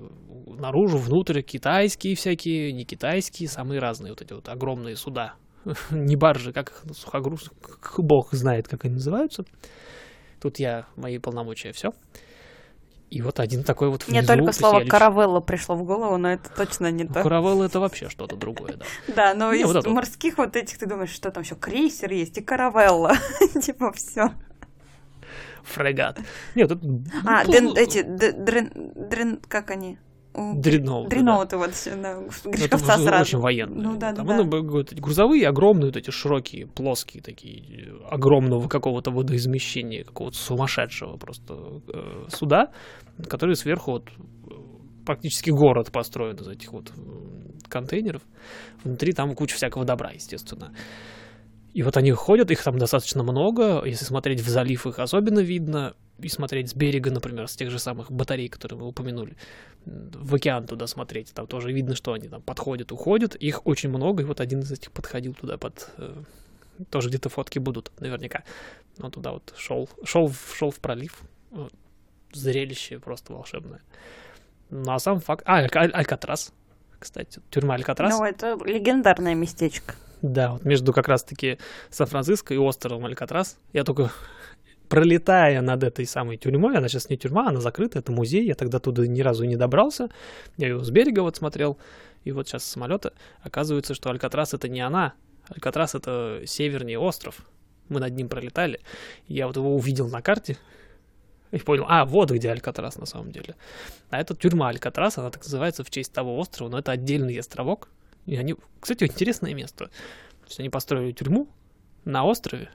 [0.47, 5.35] наружу, внутрь, китайские всякие, не китайские, самые разные вот эти вот огромные суда.
[5.91, 7.51] не баржи, как сухогруз,
[7.97, 9.45] бог знает, как они называются.
[10.39, 11.93] Тут я, мои полномочия, все.
[13.09, 14.19] И вот один такой вот внизу.
[14.19, 17.23] Мне только слово каравелла пришло в голову, но это точно не то.
[17.23, 18.85] Каравелла это вообще что-то другое, да.
[19.15, 23.13] Да, но из морских вот этих ты думаешь, что там еще крейсер есть и каравелла.
[23.61, 24.31] Типа все.
[25.63, 26.19] Фрегат.
[26.55, 26.81] Нет, это...
[27.25, 29.97] А, эти, дрен, как они?
[30.33, 31.09] Дредноуты.
[31.09, 31.57] Дредноуты, да.
[31.57, 33.21] вот, да, Гришковца ну, сразу.
[33.21, 33.81] Очень военные.
[33.81, 34.43] Ну, да, да, да.
[34.43, 42.25] Вот, грузовые, огромные, вот эти широкие, плоские такие, огромного какого-то водоизмещения, какого-то сумасшедшего просто э,
[42.29, 42.71] суда,
[43.27, 44.09] которые сверху вот
[45.05, 46.91] практически город построен из этих вот
[47.67, 48.21] контейнеров.
[48.83, 50.71] Внутри там куча всякого добра, естественно.
[51.73, 53.83] И вот они ходят, их там достаточно много.
[53.85, 55.93] Если смотреть в залив, их особенно видно.
[56.21, 59.35] И смотреть с берега, например, с тех же самых батарей, которые мы упомянули.
[59.85, 61.33] В океан туда смотреть.
[61.33, 63.35] Там тоже видно, что они там подходят, уходят.
[63.35, 64.23] Их очень много.
[64.23, 65.89] И вот один из этих подходил туда под...
[65.97, 66.15] Э,
[66.89, 68.43] тоже где-то фотки будут, наверняка.
[69.01, 71.21] Он туда вот шел, шел, шел в пролив.
[71.51, 71.73] Вот.
[72.33, 73.81] Зрелище просто волшебное.
[74.69, 75.43] Ну а сам факт...
[75.45, 76.53] А, Аль- Алькатрас,
[76.99, 77.41] кстати.
[77.49, 78.17] Тюрьма Алькатрас.
[78.17, 79.95] Ну, это легендарное местечко.
[80.21, 81.57] Да, вот между как раз-таки
[81.89, 83.57] Сан-Франциско и островом Алькатрас.
[83.71, 84.11] Я только
[84.89, 88.79] пролетая над этой самой тюрьмой, она сейчас не тюрьма, она закрыта, это музей, я тогда
[88.79, 90.09] туда ни разу не добрался,
[90.57, 91.77] я его с берега вот смотрел,
[92.23, 95.13] и вот сейчас с самолета оказывается, что Алькатрас это не она,
[95.47, 97.45] Алькатрас это северный остров,
[97.87, 98.81] мы над ним пролетали,
[99.27, 100.57] я вот его увидел на карте,
[101.51, 103.55] и понял, а, вот где Алькатрас на самом деле.
[104.09, 107.89] А это тюрьма Алькатрас, она так называется в честь того острова, но это отдельный островок,
[108.25, 109.85] и они, кстати, интересное место.
[109.85, 111.47] То есть они построили тюрьму
[112.05, 112.69] на острове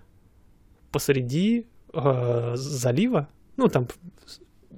[0.90, 3.28] посреди э, залива.
[3.56, 3.88] Ну, там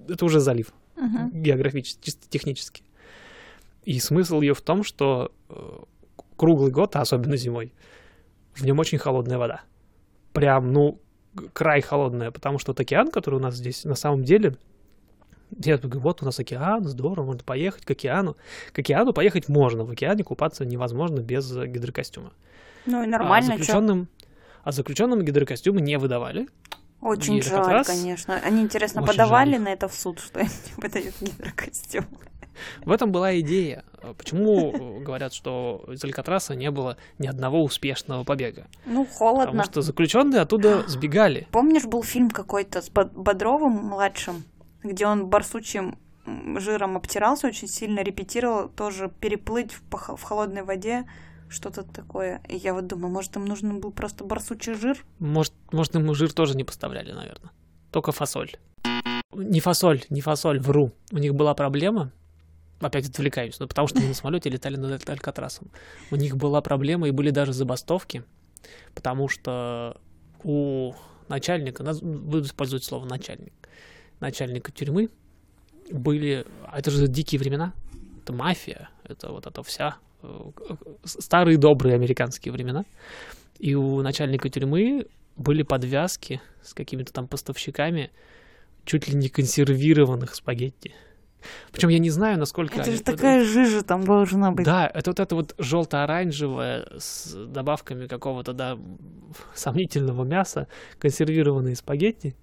[0.08, 1.30] это уже залив uh-huh.
[1.32, 2.82] географически, чисто технически.
[3.84, 5.78] И смысл ее в том, что э,
[6.36, 7.72] круглый год, а особенно зимой,
[8.54, 9.62] в нем очень холодная вода.
[10.32, 11.00] Прям, ну,
[11.52, 14.56] край холодная, потому что вот океан, который у нас здесь на самом деле
[15.64, 18.36] я говорю, вот у нас океан, здорово, можно поехать к океану.
[18.72, 22.32] К океану поехать можно, в океане купаться невозможно без гидрокостюма.
[22.84, 24.08] Ну и нормально, а заключенным,
[24.64, 26.48] а заключенным гидрокостюмы не выдавали.
[27.00, 27.86] Очень жаль, раз...
[27.86, 28.36] конечно.
[28.36, 29.60] Они, интересно, Очень подавали жаль.
[29.62, 32.06] на это в суд, что они выдают гидрокостюм?
[32.84, 33.84] В этом была идея.
[34.16, 38.66] Почему говорят, что из Алькатраса не было ни одного успешного побега?
[38.86, 39.46] Ну, холодно.
[39.46, 41.46] Потому что заключенные оттуда сбегали.
[41.52, 44.44] Помнишь, был фильм какой-то с Бодровым младшим?
[44.86, 45.98] где он барсучим
[46.56, 51.04] жиром обтирался очень сильно, репетировал тоже переплыть в, в холодной воде,
[51.48, 52.40] что-то такое.
[52.48, 55.04] И я вот думаю, может, им нужен был просто барсучий жир?
[55.18, 57.50] Может, может, ему жир тоже не поставляли, наверное.
[57.90, 58.52] Только фасоль.
[59.32, 60.92] Не фасоль, не фасоль, вру.
[61.12, 62.12] У них была проблема,
[62.80, 65.70] опять отвлекаюсь, но потому что мы на самолете летали над Алькатрасом.
[66.10, 68.24] У них была проблема и были даже забастовки,
[68.94, 70.00] потому что
[70.42, 70.94] у
[71.28, 73.52] начальника, буду использовать слово начальник,
[74.20, 75.10] начальника тюрьмы
[75.90, 76.46] были...
[76.66, 77.72] А это же дикие времена.
[78.22, 78.88] Это мафия.
[79.04, 79.96] Это вот это вся...
[80.26, 82.84] Э, старые добрые американские времена.
[83.58, 88.10] И у начальника тюрьмы были подвязки с какими-то там поставщиками
[88.84, 90.94] чуть ли не консервированных спагетти.
[91.70, 92.80] Причем я не знаю, насколько...
[92.80, 94.64] Это же такая жижа там должна быть.
[94.64, 98.78] Да, это вот это вот желто-оранжевое с добавками какого-то, да,
[99.54, 100.66] сомнительного мяса,
[100.98, 102.36] консервированные спагетти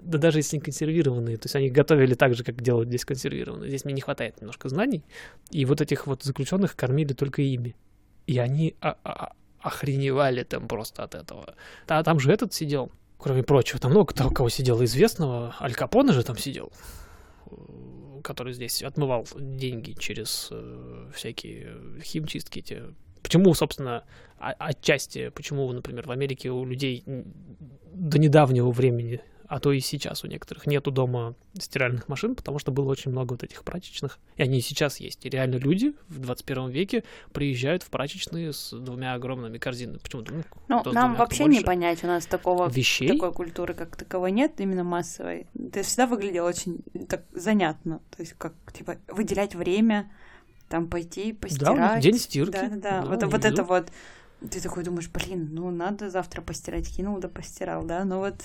[0.00, 3.68] да даже если не консервированные, то есть они готовили так же, как делают здесь консервированные.
[3.68, 5.04] Здесь мне не хватает немножко знаний,
[5.50, 7.76] и вот этих вот заключенных кормили только ими.
[8.26, 8.76] И они
[9.60, 11.54] охреневали там просто от этого.
[11.86, 15.54] А там же этот сидел, кроме прочего, там много того, кого сидел известного.
[15.60, 16.72] Аль Капоне же там сидел,
[18.22, 22.82] который здесь отмывал деньги через э, всякие химчистки эти
[23.22, 24.04] Почему, собственно,
[24.38, 29.20] отчасти, почему, например, в Америке у людей до недавнего времени
[29.52, 33.32] а то и сейчас у некоторых нету дома стиральных машин, потому что было очень много
[33.32, 35.26] вот этих прачечных, и они и сейчас есть.
[35.26, 39.98] И реально люди в 21 веке приезжают в прачечные с двумя огромными корзинами.
[39.98, 40.32] Почему-то,
[40.68, 43.08] ну, ну нам вообще не понять, у нас такого, вещей?
[43.08, 45.46] такой культуры как таковой нет, именно массовой.
[45.54, 50.10] Это всегда выглядело очень так занятно, то есть как, типа, выделять время,
[50.70, 51.76] там пойти постирать.
[51.76, 52.52] Да, день стирки.
[52.52, 53.04] Да, да, да.
[53.04, 53.88] Вот, вот это вот.
[54.50, 58.36] Ты такой думаешь, блин, ну надо завтра постирать, кинул да постирал, да, ну вот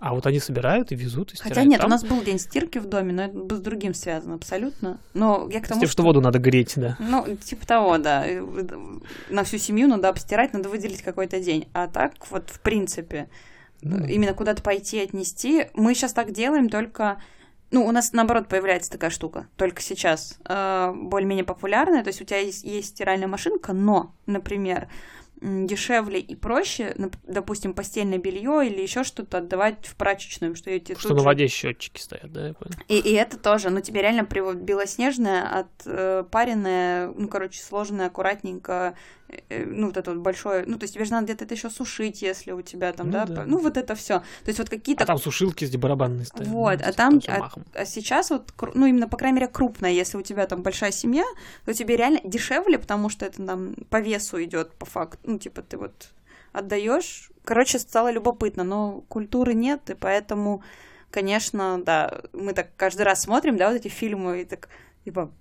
[0.00, 1.88] а вот они собирают и везут, и стирают Хотя нет, там.
[1.88, 4.98] у нас был день стирки в доме, но это с другим связано абсолютно.
[5.12, 5.92] Но я к тому, С тем, что...
[5.92, 6.96] что воду надо греть, да.
[6.98, 8.26] Ну, типа того, да.
[9.28, 11.68] На всю семью надо обстирать, надо выделить какой-то день.
[11.74, 13.28] А так вот, в принципе,
[13.82, 14.06] ну...
[14.06, 15.66] именно куда-то пойти, отнести.
[15.74, 17.20] Мы сейчас так делаем только...
[17.70, 22.02] Ну, у нас, наоборот, появляется такая штука, только сейчас, э, более-менее популярная.
[22.02, 24.88] То есть у тебя есть, есть стиральная машинка, но, например,
[25.40, 31.14] дешевле и проще, допустим, постельное белье или еще что-то отдавать в прачечную, что эти что
[31.14, 31.24] на же...
[31.24, 32.74] воде счетчики стоят, да, я понял.
[32.88, 38.94] И, и это тоже, ну тебе реально при белоснежное, отпаренное, э, ну короче сложенное, аккуратненько
[39.48, 41.70] Э, ну, вот это вот большое, ну, то есть тебе же надо где-то это еще
[41.70, 44.18] сушить, если у тебя там, ну, да, да, ну, вот это все.
[44.18, 45.04] То есть вот какие-то...
[45.04, 46.48] А там сушилки с барабанные стоят.
[46.48, 50.16] Вот, ну, а там, а, а сейчас вот, ну, именно, по крайней мере, крупная, если
[50.16, 51.24] у тебя там большая семья,
[51.64, 55.62] то тебе реально дешевле, потому что это там по весу идет по факту, ну, типа
[55.62, 56.10] ты вот
[56.52, 57.30] отдаешь.
[57.44, 60.62] Короче, стало любопытно, но культуры нет, и поэтому,
[61.10, 64.68] конечно, да, мы так каждый раз смотрим, да, вот эти фильмы, и так,
[65.04, 65.32] типа,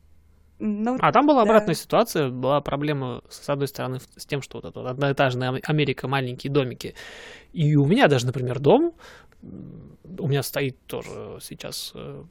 [0.59, 1.49] ну, а там была да.
[1.49, 6.51] обратная ситуация, была проблема, с одной стороны, с тем, что вот эта одноэтажная Америка, маленькие
[6.51, 6.95] домики.
[7.53, 8.93] И у меня даже, например, дом,
[9.41, 12.23] у меня стоит тоже сейчас э,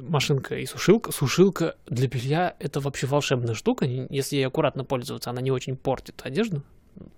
[0.00, 1.12] машинка и сушилка.
[1.12, 3.86] Сушилка для белья— это вообще волшебная штука.
[3.86, 6.62] Если ей аккуратно пользоваться, она не очень портит одежду.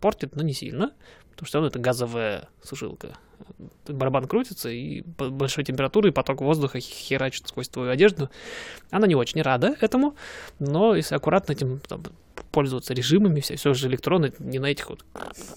[0.01, 0.93] Портит, но не сильно,
[1.31, 3.17] потому что это газовая сушилка
[3.87, 8.31] барабан крутится, и большой температуры, и поток воздуха херачит сквозь твою одежду.
[8.91, 10.17] Она не очень рада этому,
[10.59, 12.03] но если аккуратно этим там,
[12.53, 15.05] пользоваться режимами, все, все же электроны, не на этих вот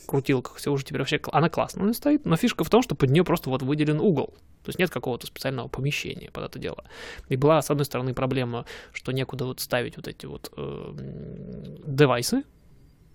[0.06, 3.24] крутилках, все уже теперь вообще, она классно стоит, но фишка в том, что под нее
[3.24, 6.84] просто вот выделен угол, то есть нет какого-то специального помещения под это дело.
[7.30, 10.94] И была, с одной стороны, проблема, что некуда вот ставить вот эти вот э,
[11.86, 12.44] девайсы,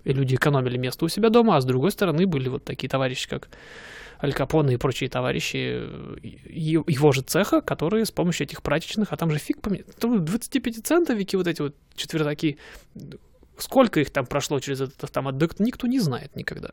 [0.07, 3.29] и люди экономили место у себя дома, а с другой стороны были вот такие товарищи,
[3.29, 3.49] как
[4.23, 5.83] Аль Капоне и прочие товарищи
[6.49, 11.49] его же цеха, которые с помощью этих прачечных, а там же фиг поменять, 25-центовики вот
[11.49, 12.57] эти вот четвертаки,
[13.59, 16.71] сколько их там прошло через этот автомат, никто не знает никогда.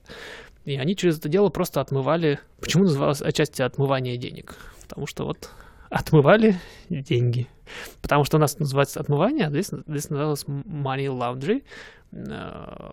[0.66, 4.56] И они через это дело просто отмывали, почему называлось отчасти отмывание денег?
[4.84, 5.50] Потому что вот
[5.90, 7.48] отмывали деньги.
[8.02, 11.64] Потому что у нас называется отмывание, а здесь, здесь называлось money laundry,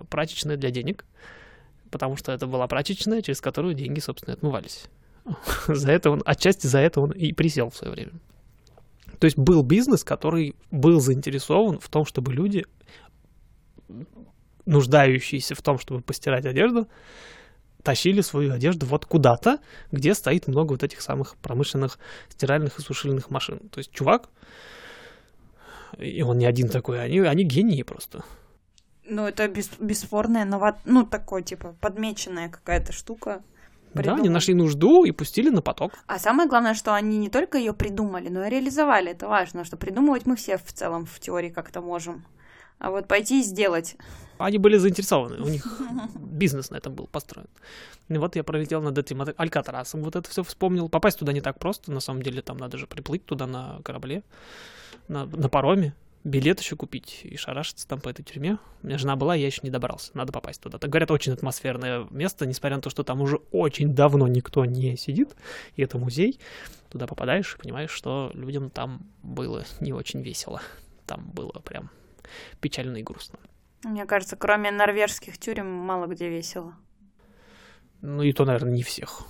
[0.08, 1.04] прачечная для денег
[1.90, 4.84] потому что это была прачечная, через которую деньги, собственно, отмывались.
[5.68, 8.12] За это он, отчасти за это он и присел в свое время.
[9.18, 12.64] То есть был бизнес, который был заинтересован в том, чтобы люди,
[14.64, 16.88] нуждающиеся в том, чтобы постирать одежду,
[17.82, 19.58] тащили свою одежду вот куда-то,
[19.92, 21.98] где стоит много вот этих самых промышленных
[22.30, 23.58] стиральных и сушильных машин.
[23.70, 24.30] То есть чувак,
[25.98, 28.24] и он не один такой, они, они гении просто.
[29.10, 30.78] Ну, это бес, бесспорная, новат...
[30.84, 33.42] ну, такой, типа, подмеченная какая-то штука.
[33.92, 34.16] Придумали.
[34.16, 35.92] Да, они нашли нужду и пустили на поток.
[36.06, 39.10] А самое главное, что они не только ее придумали, но и реализовали.
[39.10, 42.24] Это важно, что придумывать мы все в целом в теории как-то можем.
[42.78, 43.96] А вот пойти и сделать.
[44.38, 45.66] Они были заинтересованы, у них
[46.14, 47.48] бизнес на этом был построен.
[48.08, 50.88] И вот я пролетел над этим Алькатрасом, вот это все вспомнил.
[50.88, 54.22] Попасть туда не так просто, на самом деле там надо же приплыть туда на корабле,
[55.08, 55.94] на, на пароме
[56.24, 58.58] билет еще купить и шарашиться там по этой тюрьме.
[58.82, 60.10] У меня жена была, я еще не добрался.
[60.14, 60.78] Надо попасть туда.
[60.78, 64.96] Так говорят, очень атмосферное место, несмотря на то, что там уже очень давно никто не
[64.96, 65.34] сидит,
[65.76, 66.38] и это музей.
[66.90, 70.60] Туда попадаешь и понимаешь, что людям там было не очень весело.
[71.06, 71.90] Там было прям
[72.60, 73.38] печально и грустно.
[73.84, 76.74] Мне кажется, кроме норвежских тюрем, мало где весело.
[78.02, 79.22] Ну и то, наверное, не всех.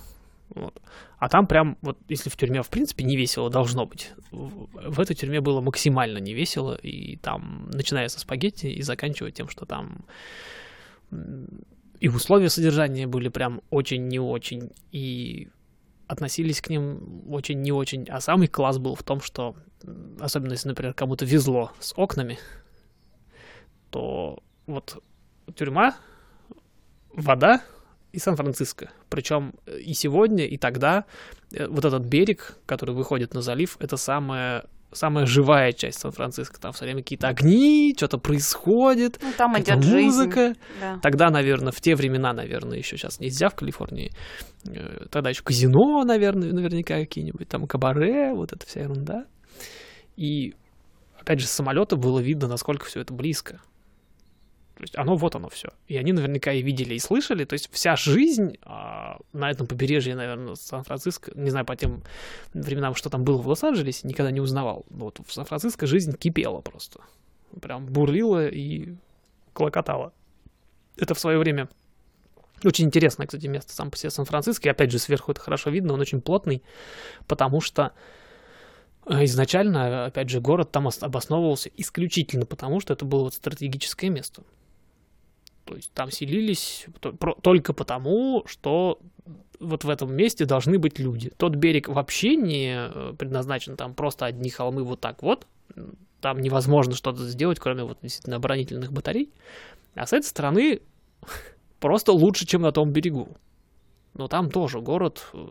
[0.54, 0.80] Вот.
[1.18, 5.00] А там прям, вот если в тюрьме, в принципе, не весело должно быть, в, в
[5.00, 9.64] этой тюрьме было максимально не весело, и там, начиная со спагетти и заканчивая тем, что
[9.64, 10.04] там
[12.00, 15.48] и условия содержания были прям очень не очень, и
[16.06, 18.06] относились к ним очень не очень.
[18.08, 19.54] А самый класс был в том, что,
[20.18, 22.38] особенно если, например, кому-то везло с окнами,
[23.90, 25.02] то вот
[25.54, 25.94] тюрьма,
[27.12, 27.62] вода,
[28.12, 28.90] и Сан-Франциско.
[29.08, 31.04] Причем и сегодня, и тогда
[31.54, 36.60] э, вот этот берег, который выходит на залив, это самое самая живая часть Сан-Франциско.
[36.60, 40.06] Там все время какие-то огни, что-то происходит, Ну, там идет жизнь.
[40.06, 40.54] музыка.
[40.80, 40.98] Да.
[41.00, 44.10] Тогда, наверное, в те времена, наверное, еще сейчас нельзя в Калифорнии.
[44.68, 49.26] Э, Тогда еще казино, наверное, наверняка какие-нибудь, там кабаре, вот эта вся ерунда.
[50.16, 50.54] И,
[51.20, 53.60] опять же, с самолета было видно, насколько все это близко.
[54.80, 55.68] То есть оно, вот оно все.
[55.88, 57.44] И они наверняка и видели, и слышали.
[57.44, 62.02] То есть вся жизнь а, на этом побережье, наверное, Сан-Франциско, не знаю, по тем
[62.54, 64.86] временам, что там было в Лос-Анджелесе, никогда не узнавал.
[64.88, 67.00] Но вот в Сан-Франциско жизнь кипела просто.
[67.60, 68.94] Прям бурлила и
[69.52, 70.14] клокотала.
[70.96, 71.68] Это в свое время
[72.64, 74.66] очень интересное, кстати, место сам по себе Сан-Франциско.
[74.66, 76.62] И опять же, сверху это хорошо видно, он очень плотный,
[77.26, 77.92] потому что
[79.04, 84.08] э, изначально, опять же, город там ос- обосновывался исключительно потому, что это было вот стратегическое
[84.08, 84.42] место.
[85.70, 86.87] То есть там селились
[87.42, 88.98] только потому, что
[89.61, 91.30] вот в этом месте должны быть люди.
[91.37, 95.46] Тот берег вообще не э, предназначен, там просто одни холмы вот так вот.
[96.20, 99.30] Там невозможно что-то сделать, кроме вот действительно оборонительных батарей.
[99.94, 100.80] А с этой стороны
[101.78, 103.28] просто лучше, чем на том берегу.
[104.14, 105.24] Но там тоже город.
[105.33, 105.46] э,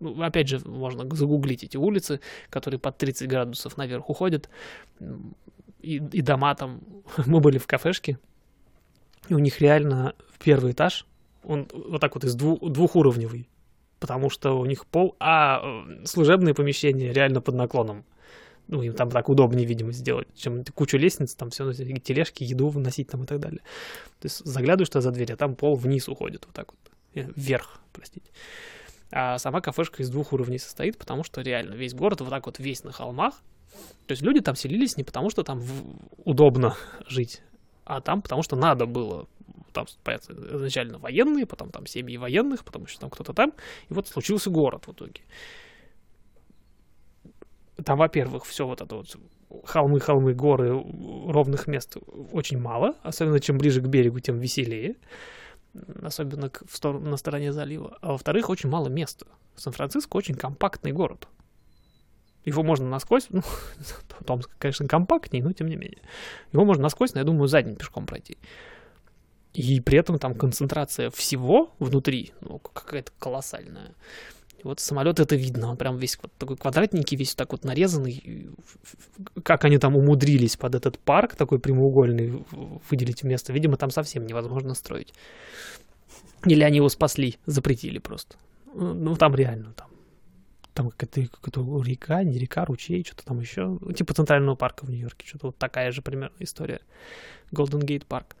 [0.00, 4.50] Ну, опять же, можно загуглить эти улицы, которые под 30 градусов наверх уходят.
[5.82, 6.80] И, и дома там.
[7.26, 8.18] Мы были в кафешке,
[9.28, 11.06] и у них реально первый этаж,
[11.42, 13.48] он вот так вот из дву- двухуровневый.
[14.00, 18.04] Потому что у них пол, а э, служебные помещения реально под наклоном.
[18.68, 23.08] Ну, им там так удобнее, видимо, сделать, чем кучу лестниц, там все, тележки, еду выносить
[23.08, 23.60] там и так далее.
[24.20, 26.78] То есть заглядываешь туда за дверь, а там пол вниз уходит, вот так вот.
[27.14, 28.30] Э, Вверх, простите.
[29.10, 32.58] А сама кафешка из двух уровней состоит, потому что реально весь город вот так вот
[32.58, 33.40] весь на холмах.
[34.06, 35.62] То есть люди там селились не потому, что там
[36.24, 36.76] удобно
[37.06, 37.42] жить,
[37.88, 39.26] а там потому что надо было.
[39.72, 43.52] Там, понятно, изначально военные, потом там семьи военных, потому что там кто-то там.
[43.88, 45.22] И вот случился город в итоге.
[47.84, 49.16] Там, во-первых, все вот это вот
[49.64, 51.96] холмы, холмы, горы, ровных мест
[52.32, 52.94] очень мало.
[53.02, 54.96] Особенно чем ближе к берегу, тем веселее.
[56.02, 57.96] Особенно в сторону, на стороне залива.
[58.02, 59.26] А во-вторых, очень мало места.
[59.56, 61.28] Сан-Франциско очень компактный город.
[62.48, 63.42] Его можно насквозь, ну,
[64.26, 66.00] Томск, конечно, компактнее, но тем не менее.
[66.52, 68.38] Его можно насквозь, но я думаю, задним пешком пройти.
[69.52, 73.94] И при этом там концентрация всего внутри, ну, какая-то колоссальная.
[74.64, 78.50] Вот самолет это видно, он прям весь вот такой квадратненький, весь так вот нарезанный.
[79.44, 82.44] Как они там умудрились под этот парк такой прямоугольный
[82.90, 85.12] выделить место, видимо, там совсем невозможно строить.
[86.44, 88.36] Или они его спасли, запретили просто.
[88.74, 89.88] Ну, там реально, там
[90.78, 93.78] там какая-то, какая-то река, не река, ручей, что-то там еще.
[93.80, 95.26] Ну, Типа Центрального парка в Нью-Йорке.
[95.26, 96.80] Что-то вот такая же примерно история.
[97.50, 98.36] Golden Gate парк.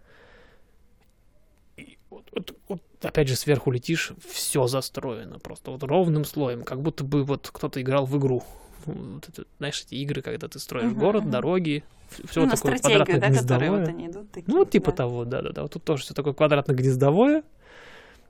[1.76, 6.80] И вот, вот- вот опять же сверху летишь, все застроено просто вот ровным слоем, как
[6.80, 8.44] будто бы вот кто-то играл в игру.
[8.86, 11.32] Вот это, знаешь, эти игры, когда ты строишь Мгм, город, мгм.
[11.32, 11.82] дороги,
[12.28, 13.80] все Ну, такое да, квадратно-гнездовое.
[13.80, 14.54] вот они идут такие.
[14.54, 14.96] Ну, типа да.
[14.98, 15.62] того, да-да-да.
[15.62, 17.42] Вот тут тоже все такое квадратно-гнездовое,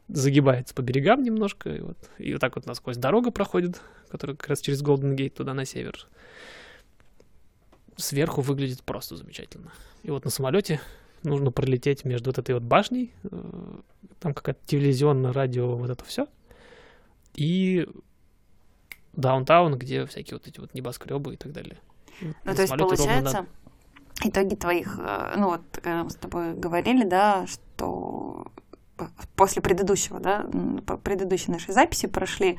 [0.08, 4.48] загибается по берегам немножко, и вот, и вот так вот насквозь дорога проходит, которая как
[4.48, 6.06] раз через Голден Гейт туда на север.
[7.96, 9.72] Сверху выглядит просто замечательно.
[10.02, 10.80] И вот на самолете
[11.24, 13.80] нужно пролететь между вот этой вот башней, э,
[14.20, 16.26] там какая-то телевизионное радио, вот это все,
[17.34, 17.88] и
[19.14, 21.78] даунтаун, где всякие вот эти вот небоскребы и так далее.
[22.20, 23.46] Ну, на то есть, получается,
[24.24, 28.46] итоги твоих, э, ну вот, когда мы с тобой говорили, да, что
[29.36, 30.46] после предыдущего, да,
[31.02, 32.58] предыдущей нашей записи прошли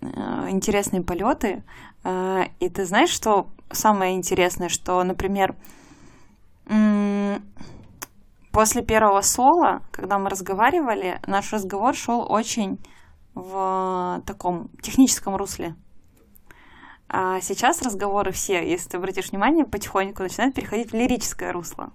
[0.00, 0.06] э,
[0.50, 1.62] интересные полеты,
[2.04, 5.54] э, и ты знаешь, что самое интересное, что, например,
[8.52, 12.78] после первого соло, когда мы разговаривали, наш разговор шел очень
[13.34, 15.74] в таком техническом русле.
[17.08, 21.92] А сейчас разговоры все, если ты обратишь внимание, потихоньку начинают переходить в лирическое русло.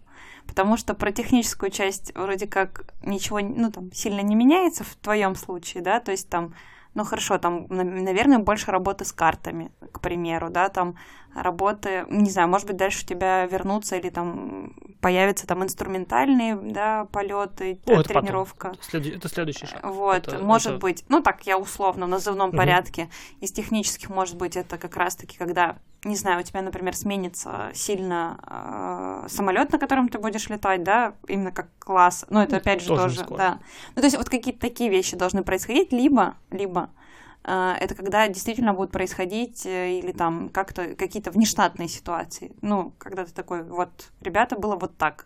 [0.50, 5.36] Потому что про техническую часть вроде как ничего, ну, там, сильно не меняется в твоем
[5.36, 6.56] случае, да, то есть там,
[6.96, 10.96] ну, хорошо, там, на- наверное, больше работы с картами, к примеру, да, там,
[11.36, 17.06] работы, не знаю, может быть, дальше у тебя вернутся или там появятся там инструментальные, да,
[17.12, 18.22] полеты, О, это потом.
[18.24, 18.74] тренировка.
[18.82, 19.80] Следу- Это следующий шаг.
[19.84, 22.58] Вот, Это- может это- быть, ну так я условно в назывном Мгм.
[22.58, 23.10] порядке.
[23.40, 29.24] Из технических, может быть, это как раз-таки, когда, не знаю, у тебя, например, сменится сильно
[29.28, 32.26] самолет, на котором ты будешь летать, да, именно как класс.
[32.30, 33.60] Ну, это опять же тоже тоже, да.
[33.96, 37.09] Ну, то есть вот какие-то такие вещи должны происходить, либо, либо э,
[37.44, 42.52] это когда действительно будут происходить э, или там как-то какие-то внештатные ситуации.
[42.62, 45.26] Ну, когда ты такой, вот, ребята, было вот так.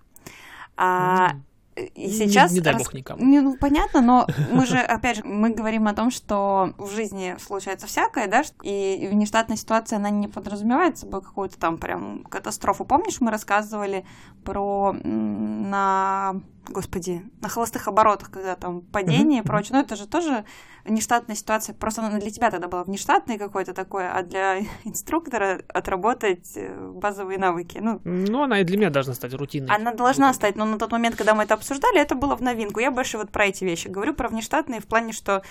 [0.77, 1.43] А, М.
[1.75, 2.51] и сейчас...
[2.51, 3.23] Не, не дай рас- бог никому.
[3.23, 7.35] Не, ну, понятно, но мы же, опять же, мы говорим о том, что в жизни
[7.39, 12.85] случается всякое, да, и внештатная ситуация, она не подразумевает собой какую-то там прям катастрофу.
[12.85, 14.05] Помнишь, мы рассказывали
[14.43, 19.77] про на господи, на холостых оборотах, когда там падение и прочее.
[19.77, 20.45] Ну, это же тоже
[20.85, 21.75] внештатная ситуация.
[21.75, 27.37] Просто она для тебя тогда была внештатной какой-то такой, а для инструктора отработать э, базовые
[27.37, 27.79] навыки.
[27.81, 29.73] Ну, Ну, она и для меня должна стать рутинной.
[29.73, 32.79] она должна стать, но на тот момент, когда мы это обсуждали, это было в новинку.
[32.79, 35.43] Я больше вот про эти вещи говорю, про внештатные в плане, что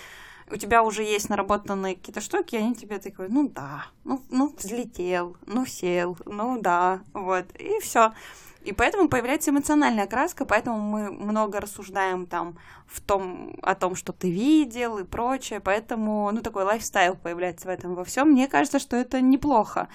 [0.51, 4.53] у тебя уже есть наработанные какие-то штуки, и они тебе такой, ну да, ну, ну
[4.55, 8.13] взлетел, ну сел, ну да, вот, и все.
[8.63, 12.57] И поэтому появляется эмоциональная окраска, поэтому мы много рассуждаем там
[12.87, 17.69] в том, о том, что ты видел и прочее, поэтому, ну, такой лайфстайл появляется в
[17.71, 18.31] этом во всем.
[18.31, 19.89] Мне кажется, что это неплохо.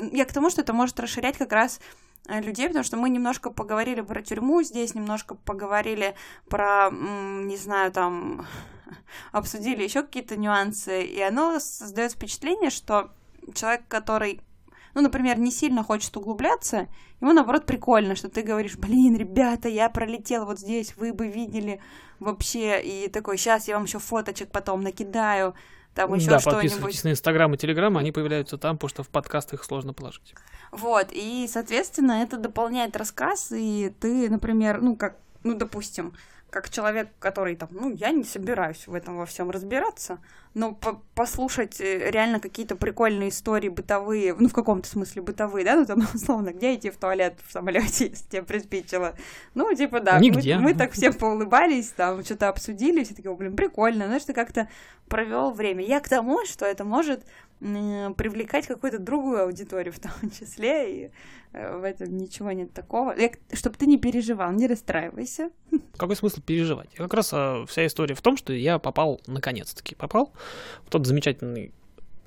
[0.00, 1.80] Я к тому, что это может расширять как раз
[2.28, 6.14] э, людей, потому что мы немножко поговорили про тюрьму здесь, немножко поговорили
[6.48, 8.46] про, не знаю, там,
[9.32, 13.10] обсудили еще какие-то нюансы, и оно создает впечатление, что
[13.54, 14.40] человек, который
[14.94, 16.88] ну, например, не сильно хочет углубляться,
[17.20, 21.80] ему, наоборот, прикольно, что ты говоришь, блин, ребята, я пролетел вот здесь, вы бы видели
[22.20, 25.54] вообще, и такой, сейчас я вам еще фоточек потом накидаю,
[25.94, 26.62] там еще да, что-нибудь.
[26.62, 30.34] подписывайтесь на Инстаграм и Телеграм, они появляются там, потому что в подкастах их сложно положить.
[30.72, 36.14] Вот, и, соответственно, это дополняет рассказ, и ты, например, ну, как, ну, допустим,
[36.54, 40.20] как человек, который там, ну, я не собираюсь в этом во всем разбираться,
[40.54, 45.74] но по послушать э, реально какие-то прикольные истории бытовые, ну, в каком-то смысле бытовые, да,
[45.74, 49.16] ну, там, условно, где идти в туалет в самолете, если тебе приспичило.
[49.54, 50.54] Ну, типа, да, Нигде.
[50.54, 54.68] Мы, мы так все поулыбались, там, что-то обсудили, все такие, блин, прикольно, знаешь, ты как-то
[55.08, 55.84] провел время.
[55.84, 57.24] Я к тому, что это может
[58.14, 61.10] привлекать какую-то другую аудиторию в том числе, и
[61.52, 63.14] э, в этом ничего нет такого.
[63.52, 65.50] Чтобы ты не переживал, не расстраивайся.
[65.96, 66.90] Какой смысл переживать?
[66.94, 70.32] Как раз а, вся история в том, что я попал, наконец-таки попал
[70.84, 71.72] в тот замечательный,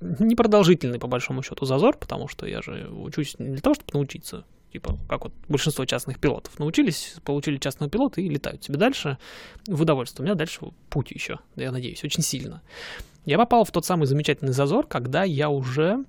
[0.02, 4.46] непродолжительный, по большому счету, зазор, потому что я же учусь не для того, чтобы научиться,
[4.72, 6.60] типа, как вот большинство частных пилотов.
[6.60, 9.18] Научились, получили частного пилота и летают себе дальше
[9.68, 10.24] в удовольствие.
[10.24, 10.60] У меня дальше
[10.90, 12.62] путь еще, я надеюсь, очень сильно.
[13.26, 16.06] Я попал в тот самый замечательный зазор, когда я уже,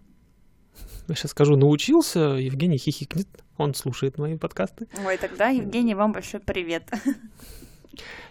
[1.09, 4.87] я сейчас скажу, научился, Евгений хихикнет, он слушает мои подкасты.
[5.05, 6.85] Ой, тогда, Евгений, вам большой привет.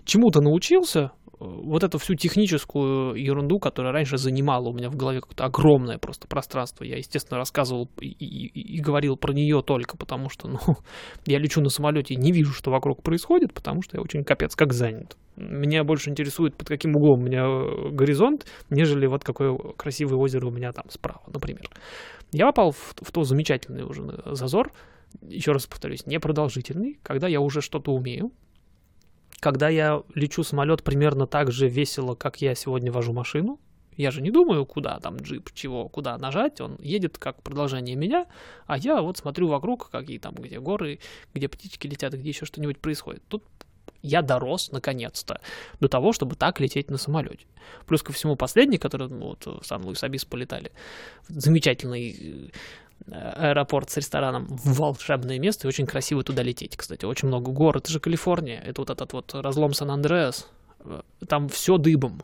[0.06, 5.46] Чему-то научился, вот эту всю техническую ерунду, которая раньше занимала у меня в голове какое-то
[5.46, 6.84] огромное просто пространство.
[6.84, 10.60] Я, естественно, рассказывал и, и, и говорил про нее только потому, что ну,
[11.26, 14.56] я лечу на самолете и не вижу, что вокруг происходит, потому что я очень капец
[14.56, 15.16] как занят.
[15.36, 17.46] Меня больше интересует, под каким углом у меня
[17.92, 21.70] горизонт, нежели вот какое красивое озеро у меня там справа, например.
[22.32, 24.72] Я попал в, в то замечательный уже зазор,
[25.22, 28.32] еще раз повторюсь, непродолжительный, когда я уже что-то умею,
[29.40, 33.60] когда я лечу самолет примерно так же весело, как я сегодня вожу машину,
[33.98, 38.28] я же не думаю, куда там джип, чего, куда нажать, он едет как продолжение меня,
[38.68, 41.00] а я вот смотрю вокруг, какие там, где горы,
[41.34, 43.24] где птички летят, где еще что-нибудь происходит.
[43.28, 43.44] Тут
[44.04, 45.42] я дорос, наконец-то,
[45.80, 47.46] до того, чтобы так лететь на самолете.
[47.88, 50.72] Плюс ко всему последний, который ну, вот, в Сан-Луис-Абис полетали,
[51.28, 52.52] замечательный
[53.10, 57.06] аэропорт с рестораном в волшебное место, и очень красиво туда лететь, кстати.
[57.06, 57.78] Очень много гор.
[57.78, 58.60] Это же Калифорния.
[58.60, 60.50] Это вот этот вот разлом Сан-Андреас.
[61.28, 62.22] Там все дыбом.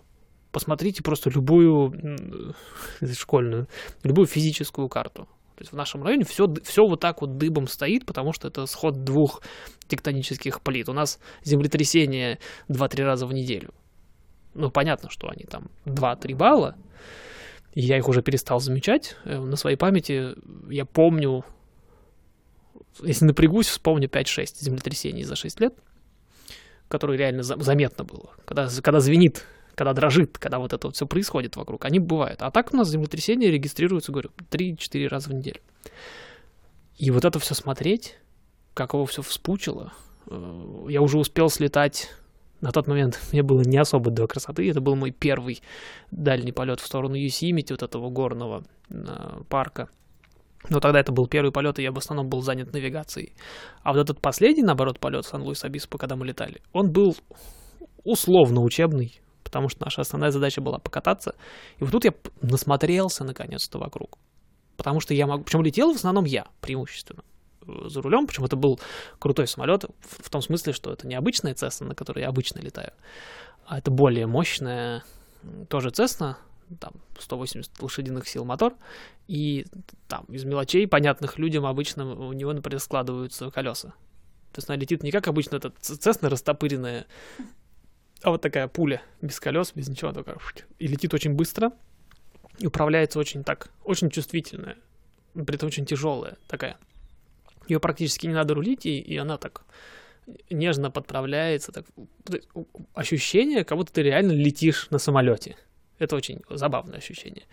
[0.52, 1.94] Посмотрите просто любую
[3.14, 3.68] школьную,
[4.04, 5.28] любую физическую карту.
[5.56, 8.66] То есть в нашем районе все, все вот так вот дыбом стоит, потому что это
[8.66, 9.42] сход двух
[9.88, 10.90] тектонических плит.
[10.90, 13.74] У нас землетрясение 2-3 раза в неделю.
[14.54, 16.76] Ну, понятно, что они там 2-3 балла,
[17.74, 19.16] я их уже перестал замечать.
[19.26, 20.36] На своей памяти
[20.70, 21.44] я помню,
[23.02, 25.74] если напрягусь, вспомню 5-6 землетрясений за 6 лет,
[26.88, 28.32] которые реально заметно было.
[28.46, 29.46] Когда, когда звенит,
[29.76, 32.42] когда дрожит, когда вот это вот все происходит вокруг, они бывают.
[32.44, 35.62] А так у нас землетрясения регистрируются, говорю, 3-4 раза в неделю.
[36.98, 38.18] И вот это все смотреть,
[38.76, 39.92] как его все вспучило,
[40.88, 42.12] я уже успел слетать
[42.64, 44.70] на тот момент мне было не особо до красоты.
[44.70, 45.62] Это был мой первый
[46.12, 49.90] дальний полет в сторону Юсимити, вот этого горного э, парка.
[50.70, 53.34] Но тогда это был первый полет, и я в основном был занят навигацией.
[53.84, 57.18] А вот этот последний, наоборот, полет в Сан-Луис-Обиспо, когда мы летали, он был
[58.06, 61.36] условно учебный, потому что наша основная задача была покататься.
[61.80, 64.18] И вот тут я насмотрелся наконец-то вокруг.
[64.78, 65.44] Потому что я могу...
[65.44, 67.24] Причем летел в основном я, преимущественно
[67.86, 68.80] за рулем, причем это был
[69.20, 72.60] крутой самолет в, в том смысле, что это не обычная Cessna, на которой я обычно
[72.60, 72.94] летаю,
[73.66, 75.04] а это более мощная
[75.70, 76.36] тоже Cessna,
[76.80, 78.74] там 180 лошадиных сил мотор,
[79.28, 79.66] и
[80.08, 83.94] там из мелочей, понятных людям, обычно у него, например, складываются колеса.
[84.52, 87.08] То есть она летит не как обычно, это цесна растопыренная,
[88.22, 90.38] а вот такая пуля, без колес, без ничего, только
[90.80, 91.72] и летит очень быстро,
[92.60, 94.78] и управляется очень так, очень чувствительная,
[95.34, 96.78] при этом очень тяжелая такая.
[97.68, 99.64] Ее практически не надо рулить, и, и она так
[100.50, 101.72] нежно подправляется.
[101.72, 101.86] Так,
[102.94, 105.58] ощущение, как будто ты реально летишь на самолете.
[106.00, 107.44] Это очень забавное ощущение.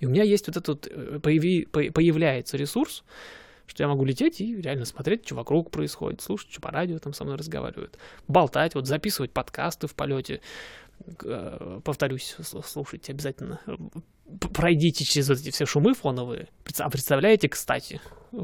[0.00, 3.04] И у меня есть вот этот, э, появи, появляется ресурс,
[3.66, 7.14] что я могу лететь и реально смотреть, что вокруг происходит, слушать, что по радио там
[7.14, 7.98] со мной разговаривают,
[8.28, 10.40] болтать, вот записывать подкасты в полете.
[11.24, 13.60] Э, повторюсь, слушайте обязательно.
[14.52, 16.48] Пройдите через эти все шумы фоновые.
[16.78, 18.00] А представляете, кстати,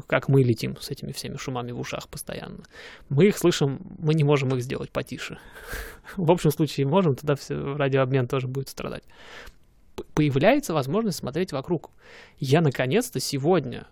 [0.07, 2.63] как мы летим с этими всеми шумами в ушах постоянно.
[3.09, 5.37] Мы их слышим, мы не можем их сделать потише.
[6.17, 9.03] В общем случае можем, тогда все, радиообмен тоже будет страдать.
[10.13, 11.91] Появляется возможность смотреть вокруг.
[12.39, 13.87] Я наконец-то сегодня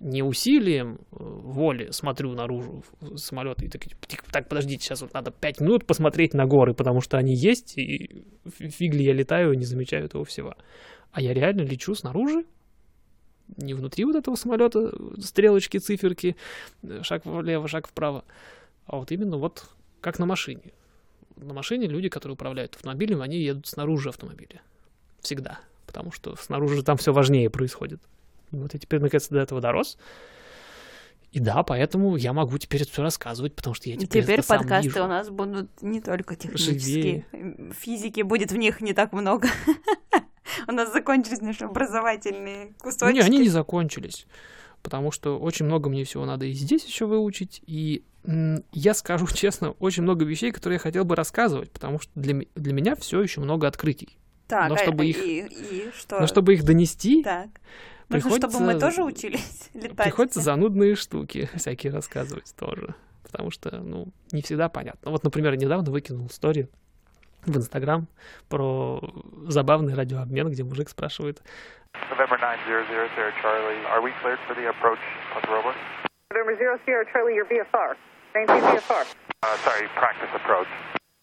[0.00, 2.84] не усилием э, воли смотрю наружу
[3.16, 3.82] самолет и так,
[4.30, 8.24] так, подождите, сейчас вот надо пять минут посмотреть на горы, потому что они есть, и
[8.46, 10.54] фиг ли я летаю не замечаю этого всего.
[11.12, 12.44] А я реально лечу снаружи,
[13.56, 16.36] не внутри вот этого самолета, стрелочки, циферки,
[16.82, 18.24] э, шаг влево, шаг вправо,
[18.86, 19.64] а вот именно вот
[20.00, 20.72] как на машине.
[21.36, 24.62] На машине люди, которые управляют автомобилем, они едут снаружи автомобиля.
[25.20, 25.58] Всегда.
[25.86, 28.00] Потому что снаружи там все важнее происходит.
[28.50, 29.98] Вот я теперь наконец до этого дорос.
[31.32, 34.46] И да, поэтому я могу теперь это все рассказывать, потому что я теперь Теперь это
[34.48, 35.04] подкасты вижу.
[35.04, 37.26] у нас будут не только технические.
[37.32, 37.72] Живее.
[37.72, 39.48] Физики будет в них не так много.
[40.68, 43.14] У нас закончились наши образовательные кусочки.
[43.14, 44.26] Не, они не закончились.
[44.82, 47.62] Потому что очень много мне всего надо и здесь еще выучить.
[47.66, 48.04] И
[48.72, 52.72] я скажу честно, очень много вещей, которые я хотел бы рассказывать, потому что для, для
[52.72, 54.18] меня все еще много открытий.
[54.46, 56.20] Так, но чтобы а, их, и, и что?
[56.20, 57.48] Но чтобы их донести, так.
[58.08, 60.04] Приходится, чтобы мы тоже учились летать.
[60.04, 62.94] Приходится занудные штуки всякие рассказывать тоже.
[63.22, 65.10] Потому что, ну, не всегда понятно.
[65.10, 66.68] Вот, например, недавно выкинул историю
[67.46, 68.06] в Инстаграм
[68.48, 69.00] про
[69.48, 71.42] забавный радиообмен, где мужик спрашивает.
[72.10, 74.98] November 9000 Charlie, are we cleared for the approach
[75.32, 75.74] plus rover?
[76.30, 77.94] November 0 Sierra Charlie, your VFR.
[78.32, 79.06] Thank you, VFR.
[79.42, 80.66] Uh, sorry, practice approach.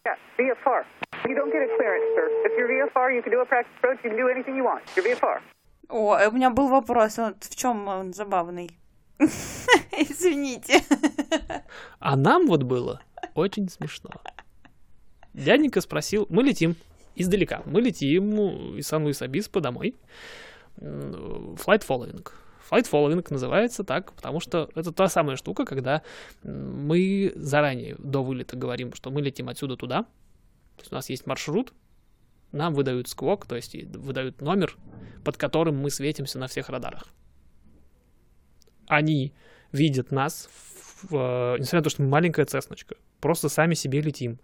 [0.05, 0.86] Yeah, VFR.
[1.28, 2.28] You don't get a clearance, sir.
[2.45, 4.84] If you're VFR, you can do a practice approach, you can do anything you want.
[4.95, 5.41] You're VFR.
[5.89, 8.69] О, у меня был вопрос, вот в чем он забавный?
[9.91, 10.82] Извините.
[11.99, 13.01] А нам вот было
[13.36, 14.09] очень смешно.
[15.34, 16.75] Дяденька спросил, мы летим
[17.15, 19.95] издалека, мы летим из Сан-Луис Обиспо домой.
[20.77, 22.25] Flight following.
[22.69, 26.01] Flight following называется так, потому что это та самая штука, когда
[26.43, 30.03] мы заранее до вылета говорим, что мы летим отсюда туда.
[30.77, 31.73] То есть у нас есть маршрут,
[32.51, 34.77] нам выдают сквок, то есть выдают номер,
[35.23, 37.07] под которым мы светимся на всех радарах.
[38.88, 39.34] Они
[39.71, 44.39] видят нас, в, в, несмотря на то, что мы маленькая цесночка, просто сами себе летим.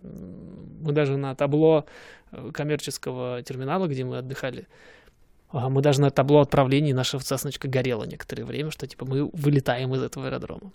[0.00, 1.86] Мы даже на табло
[2.30, 4.66] э, коммерческого терминала, где мы отдыхали,
[5.52, 9.94] а, мы даже на табло отправлений наша цесночка горела некоторое время, что типа мы вылетаем
[9.94, 10.72] из этого аэродрома.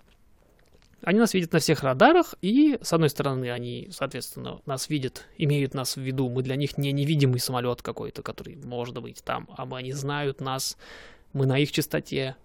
[1.02, 5.72] Они нас видят на всех радарах, и, с одной стороны, они, соответственно, нас видят, имеют
[5.72, 6.28] нас в виду.
[6.28, 10.40] Мы для них не невидимый самолет какой-то, который может быть там, а мы, они знают
[10.40, 10.76] нас,
[11.32, 12.36] мы на их частоте,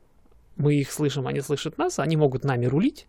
[0.56, 3.08] мы их слышим, они слышат нас, они могут нами рулить,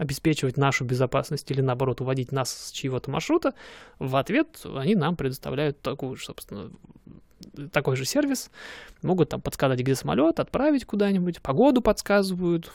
[0.00, 3.52] обеспечивать нашу безопасность или, наоборот, уводить нас с чьего-то маршрута.
[3.98, 6.70] В ответ они нам предоставляют такую, собственно,
[7.70, 8.50] такой же сервис.
[9.02, 12.72] Могут там подсказать, где самолет, отправить куда-нибудь, погоду подсказывают,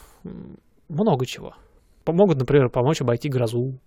[0.87, 1.55] много чего
[2.03, 3.79] помогут, например, помочь обойти грозу,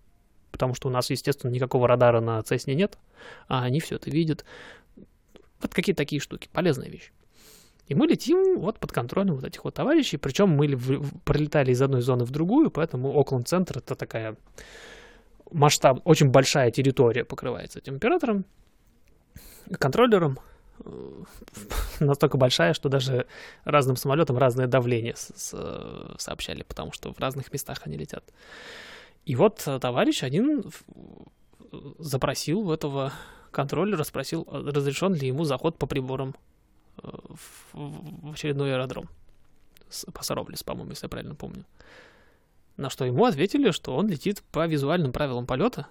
[0.50, 2.98] потому что у нас, естественно, никакого радара на Цесне нет,
[3.46, 4.44] а они все это видят.
[5.62, 7.12] Вот какие-то такие штуки, полезная вещь.
[7.88, 10.68] И мы летим вот под контролем вот этих вот товарищей, причем мы
[11.24, 14.36] пролетали из одной зоны в другую, поэтому Окленд-центр это такая
[15.50, 18.44] масштаб, очень большая территория покрывается этим оператором,
[19.78, 20.38] контроллером,
[20.84, 21.22] Э,
[22.00, 23.26] настолько большая, что даже
[23.64, 28.24] разным самолетам разное давление с с сообщали, потому что в разных местах они летят.
[29.24, 30.70] И вот э, товарищ один
[31.98, 33.12] запросил у этого
[33.50, 36.47] контроллера, спросил, разрешен ли ему заход по приборам э,
[37.02, 39.08] в очередной аэродром.
[40.12, 41.64] По Сароблес, по-моему, если я правильно помню.
[42.76, 45.86] На что ему ответили, что он летит по визуальным правилам полета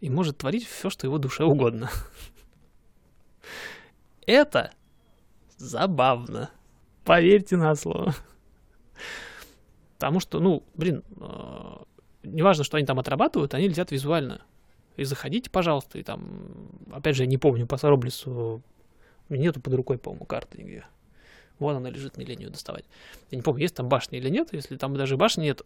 [0.00, 1.90] и может творить все, что его душе угодно.
[4.26, 4.72] Это
[5.56, 6.50] забавно.
[7.04, 8.14] Поверьте на слово.
[9.94, 11.76] Потому что, ну, блин, э,
[12.24, 14.42] неважно, что они там отрабатывают, они летят визуально.
[14.96, 16.48] И заходите, пожалуйста, и там,
[16.92, 18.62] опять же, я не помню, по Сароблесу,
[19.28, 20.84] нету под рукой, по-моему, карты нигде.
[21.58, 22.84] Вон она лежит, лень ее доставать.
[23.30, 24.52] Я не помню, есть там башня или нет.
[24.52, 25.62] Если там даже башни нет,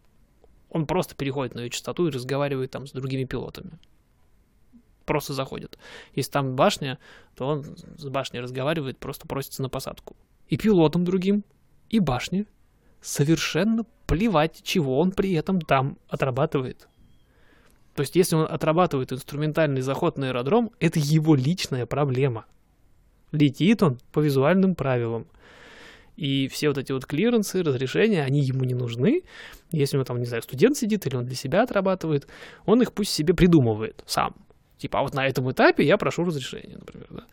[0.69, 3.71] Он просто переходит на ее частоту и разговаривает там с другими пилотами.
[5.05, 5.77] Просто заходит.
[6.15, 6.97] Если там башня,
[7.35, 7.63] то он
[7.97, 10.15] с башней разговаривает, просто просится на посадку.
[10.47, 11.43] И пилотам другим,
[11.89, 12.45] и башне
[13.01, 16.87] совершенно плевать, чего он при этом там отрабатывает.
[17.95, 22.45] То есть, если он отрабатывает инструментальный заход на аэродром, это его личная проблема.
[23.31, 25.27] Летит он по визуальным правилам.
[26.17, 29.23] И все вот эти вот клиренсы, разрешения, они ему не нужны.
[29.71, 32.27] Если у него там, не знаю, студент сидит или он для себя отрабатывает,
[32.65, 34.35] он их пусть себе придумывает сам.
[34.77, 37.23] Типа, а вот на этом этапе я прошу разрешения, например, да.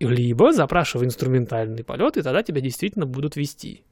[0.00, 3.84] Либо запрашивай инструментальный полет, и тогда тебя действительно будут вести.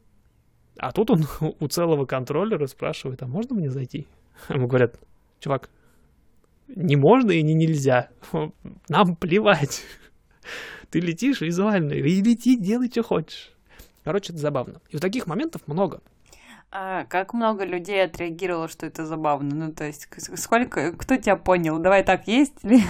[0.77, 1.27] А тут он
[1.61, 4.07] у целого контроллера спрашивает, а можно мне зайти?
[4.49, 4.99] Ему говорят,
[5.39, 5.71] чувак,
[6.69, 8.09] не можно и не нельзя.
[8.89, 9.83] Нам плевать.
[10.93, 13.51] Ты летишь визуально, и лети, делай, что хочешь.
[14.05, 14.83] Короче, это забавно.
[14.91, 16.03] И вот таких моментов много.
[16.71, 19.55] А как много людей отреагировало, что это забавно?
[19.55, 21.79] Ну, то есть, сколько, кто тебя понял?
[21.79, 22.83] Давай так, есть ли?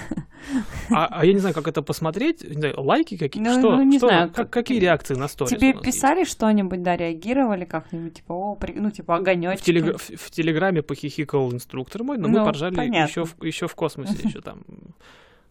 [0.89, 2.43] А, а я не знаю, как это посмотреть.
[2.43, 3.51] Не знаю, лайки какие-то?
[3.51, 3.75] Ну, что?
[3.77, 4.07] Ну, не что?
[4.07, 4.31] знаю.
[4.31, 5.51] Как, какие реакции на сторис?
[5.51, 8.15] Тебе писали что-нибудь, да, реагировали как-нибудь?
[8.15, 8.73] Типа, о, при...
[8.73, 9.61] ну, типа, огонёчки.
[9.61, 9.97] В, телег...
[9.97, 14.17] в, в Телеграме похихикал инструктор мой, но ну, мы поржали еще в, еще в космосе,
[14.23, 14.63] еще там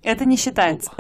[0.03, 0.91] это не считается.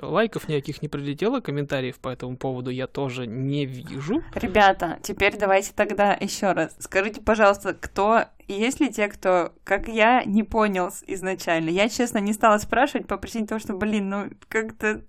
[0.00, 4.22] Лайков никаких не прилетело, комментариев по этому поводу я тоже не вижу.
[4.34, 6.76] Ребята, теперь давайте тогда еще раз.
[6.78, 11.70] Скажите, пожалуйста, кто есть ли те, кто, как я, не понял изначально?
[11.70, 15.02] Я, честно, не стала спрашивать по причине того, что, блин, ну как-то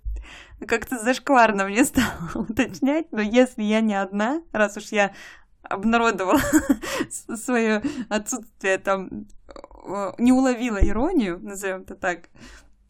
[0.66, 5.14] как-то зашкварно мне стало уточнять, но если я не одна, раз уж я
[5.62, 6.40] обнародовала
[7.36, 9.28] свое отсутствие там,
[10.18, 12.30] не уловила иронию, назовем это так,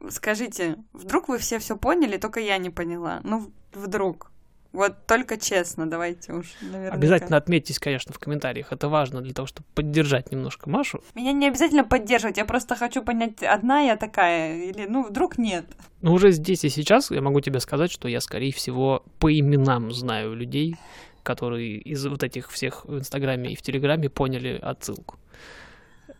[0.09, 3.21] Скажите, вдруг вы все все поняли, только я не поняла?
[3.23, 4.31] Ну, вдруг.
[4.73, 6.91] Вот только честно, давайте уж, наверное.
[6.91, 8.71] Обязательно отметьтесь, конечно, в комментариях.
[8.71, 11.01] Это важно для того, чтобы поддержать немножко Машу.
[11.15, 15.65] Меня не обязательно поддерживать, я просто хочу понять, одна я такая или, ну, вдруг нет.
[16.01, 19.91] Ну, уже здесь и сейчас я могу тебе сказать, что я, скорее всего, по именам
[19.91, 20.75] знаю людей,
[21.23, 25.17] которые из вот этих всех в Инстаграме и в Телеграме поняли отсылку.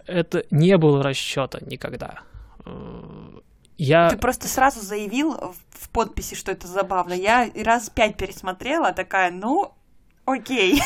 [0.06, 2.22] Это не было расчета никогда
[2.66, 3.40] э,
[3.78, 4.10] я...
[4.10, 7.14] Ты просто сразу заявил в подписи, что это забавно.
[7.14, 9.77] Я раз пять пересмотрела, такая, ну,
[10.28, 10.82] Окей.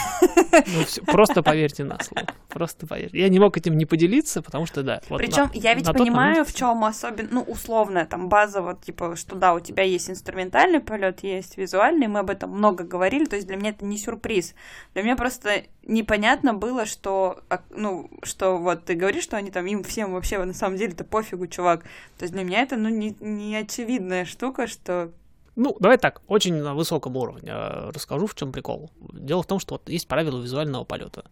[0.67, 2.27] Ну, все, просто поверьте на слово.
[2.47, 3.17] Просто поверьте.
[3.17, 5.01] Я не мог этим не поделиться, потому что да.
[5.09, 6.49] Вот Причем я ведь понимаю, момент...
[6.49, 10.79] в чем особенно, ну, условно, там база, вот, типа, что да, у тебя есть инструментальный
[10.79, 14.53] полет, есть визуальный, мы об этом много говорили, то есть для меня это не сюрприз.
[14.93, 19.65] Для меня просто непонятно было, что, а, ну, что вот ты говоришь, что они там,
[19.65, 21.81] им всем вообще на самом деле-то пофигу, чувак.
[22.19, 25.11] То есть для меня это, ну, не, не очевидная штука, что
[25.55, 28.89] ну, давай так, очень на высоком уровне э, расскажу, в чем прикол.
[29.13, 31.25] Дело в том, что вот есть правила визуального полета.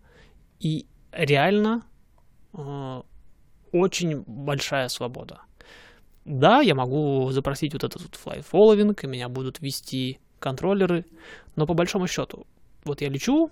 [0.59, 1.84] И реально
[2.53, 3.01] э,
[3.72, 5.41] очень большая свобода.
[6.26, 11.05] Да, я могу запросить вот этот вот fly following, и меня будут вести контроллеры,
[11.55, 12.45] но по большому счету,
[12.84, 13.51] вот я лечу,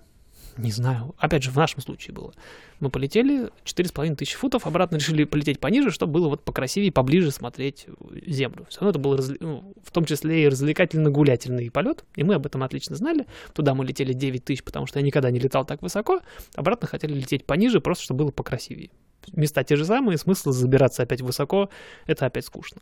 [0.58, 2.34] не знаю, опять же, в нашем случае было.
[2.80, 7.88] Мы полетели 4,5 тысячи футов, обратно решили полететь пониже, чтобы было вот покрасивее, поближе смотреть
[8.26, 8.66] Землю.
[8.70, 9.38] Все равно это был разли...
[9.39, 13.26] ну, в том числе и развлекательно-гулятельный полет, и мы об этом отлично знали.
[13.53, 16.22] Туда мы летели 9 тысяч, потому что я никогда не летал так высоко,
[16.55, 18.89] обратно хотели лететь пониже, просто чтобы было покрасивее.
[19.34, 21.70] Места те же самые, смысл забираться опять высоко,
[22.05, 22.82] это опять скучно.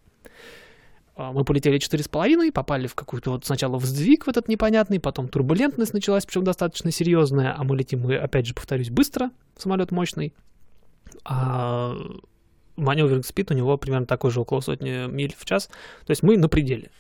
[1.16, 5.30] А, мы полетели 4,5, попали в какую-то вот сначала в сдвиг в этот непонятный, потом
[5.30, 10.34] турбулентность началась, причем достаточно серьезная, а мы летим, мы, опять же, повторюсь, быстро, самолет мощный.
[11.24, 11.95] А
[12.76, 15.68] маневринг спид у него примерно такой же, около сотни миль в час.
[16.05, 16.91] То есть мы на пределе.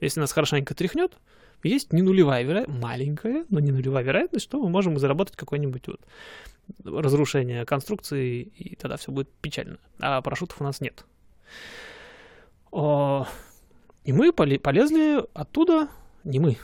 [0.00, 1.12] Если нас хорошенько тряхнет,
[1.62, 6.00] есть не нулевая вероятность, маленькая, но не нулевая вероятность, что мы можем заработать какое-нибудь вот
[6.84, 9.78] разрушение конструкции, и тогда все будет печально.
[10.00, 11.04] А парашютов у нас нет.
[14.08, 15.88] И мы полезли оттуда,
[16.24, 16.56] не мы,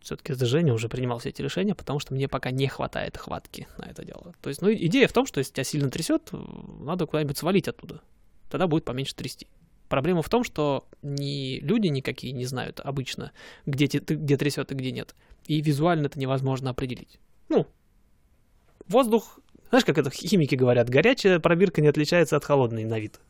[0.00, 3.84] все-таки Женя уже принимал все эти решения, потому что мне пока не хватает хватки на
[3.90, 4.32] это дело.
[4.40, 8.00] То есть, ну, идея в том, что если тебя сильно трясет, надо куда-нибудь свалить оттуда.
[8.48, 9.48] Тогда будет поменьше трясти.
[9.90, 13.32] Проблема в том, что ни люди никакие не знают обычно,
[13.66, 15.14] где, где трясет и где нет.
[15.46, 17.20] И визуально это невозможно определить.
[17.50, 17.66] Ну,
[18.86, 23.20] воздух, знаешь, как это химики говорят, горячая пробирка не отличается от холодной на вид.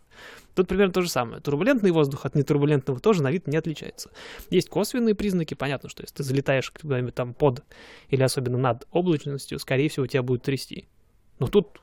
[0.59, 1.41] Тут примерно то же самое.
[1.41, 4.11] Турбулентный воздух от нетурбулентного тоже на вид не отличается.
[4.51, 5.55] Есть косвенные признаки.
[5.55, 7.63] Понятно, что если ты залетаешь куда-нибудь там под
[8.09, 10.89] или особенно над облачностью, скорее всего, тебя будет трясти.
[11.39, 11.81] Но тут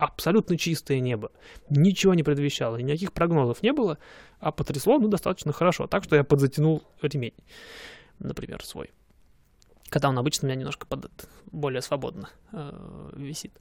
[0.00, 1.30] абсолютно чистое небо.
[1.70, 3.98] Ничего не предвещало, никаких прогнозов не было,
[4.40, 5.86] а потрясло, ну, достаточно хорошо.
[5.86, 7.34] Так что я подзатянул ремень,
[8.18, 8.90] например, свой.
[9.90, 11.08] когда он обычно у меня немножко под,
[11.52, 13.52] более свободно э, висит.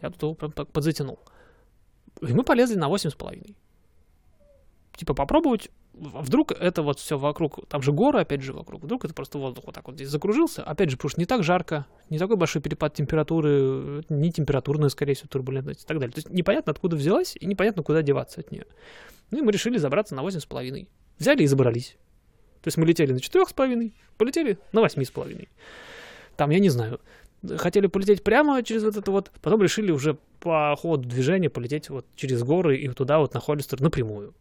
[0.00, 1.18] Я тут его прям так подзатянул.
[2.20, 3.56] И мы полезли на 8,5.
[4.96, 9.12] Типа попробовать, вдруг это вот все вокруг, там же горы опять же вокруг, вдруг это
[9.12, 12.18] просто воздух вот так вот здесь закружился, опять же, потому что не так жарко, не
[12.18, 16.12] такой большой перепад температуры, не температурная, скорее всего, турбулентность и так далее.
[16.12, 18.66] То есть непонятно, откуда взялась, и непонятно, куда деваться от нее.
[19.30, 20.86] Ну и мы решили забраться на 8,5.
[21.18, 21.96] Взяли и забрались.
[22.62, 25.48] То есть мы летели на 4,5, полетели на 8,5.
[26.36, 27.00] Там, я не знаю,
[27.56, 32.06] хотели полететь прямо через вот это вот, потом решили уже по ходу движения полететь вот
[32.16, 34.34] через горы и туда вот на Холлистер напрямую.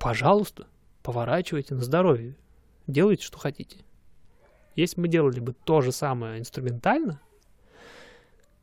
[0.00, 0.66] Пожалуйста,
[1.02, 2.34] поворачивайте на здоровье.
[2.86, 3.76] Делайте, что хотите.
[4.74, 7.20] Если мы делали бы то же самое инструментально,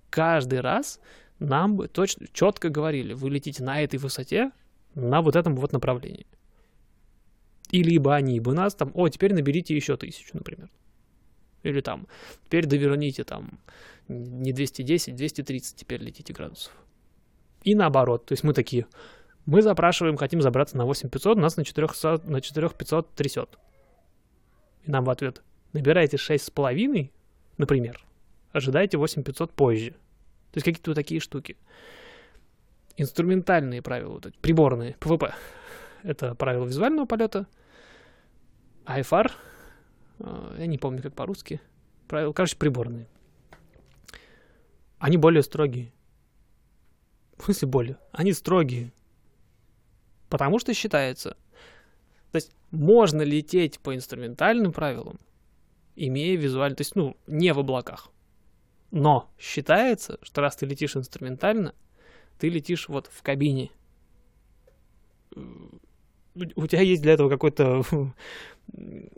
[0.10, 1.00] каждый раз
[1.38, 4.52] нам бы точно четко говорили, вы летите на этой высоте,
[4.96, 6.26] на вот этом вот направлении.
[7.70, 10.72] И либо они бы нас там, о, теперь наберите еще тысячу, например.
[11.62, 12.08] Или там,
[12.46, 13.60] теперь доверните там
[14.08, 16.74] не 210, 230 теперь летите градусов.
[17.62, 18.88] И наоборот, то есть мы такие,
[19.48, 23.58] мы запрашиваем, хотим забраться на 8500, нас на 400, на 4500 трясет.
[24.84, 25.42] И нам в ответ,
[25.72, 27.10] набирайте 6,5,
[27.58, 28.06] например,
[28.52, 29.92] ожидайте 8500 позже.
[30.52, 31.56] То есть какие-то вот такие штуки.
[32.98, 35.34] Инструментальные правила, вот эти, приборные, ПВП.
[36.04, 37.48] Это правила визуального полета.
[38.86, 39.32] IFR,
[40.20, 41.62] э, я не помню, как по-русски.
[42.10, 43.08] Правила, короче, приборные.
[45.00, 45.94] Они более строгие.
[47.38, 47.98] В смысле более?
[48.12, 48.92] Они строгие.
[50.30, 51.38] Потому что считается,
[52.32, 55.20] то есть можно лететь по инструментальным правилам,
[55.96, 58.10] имея визуально, то есть, ну, не в облаках.
[58.92, 61.74] Но считается, что раз ты летишь инструментально,
[62.40, 63.72] ты летишь вот в кабине.
[65.34, 67.84] У тебя есть для этого какой-то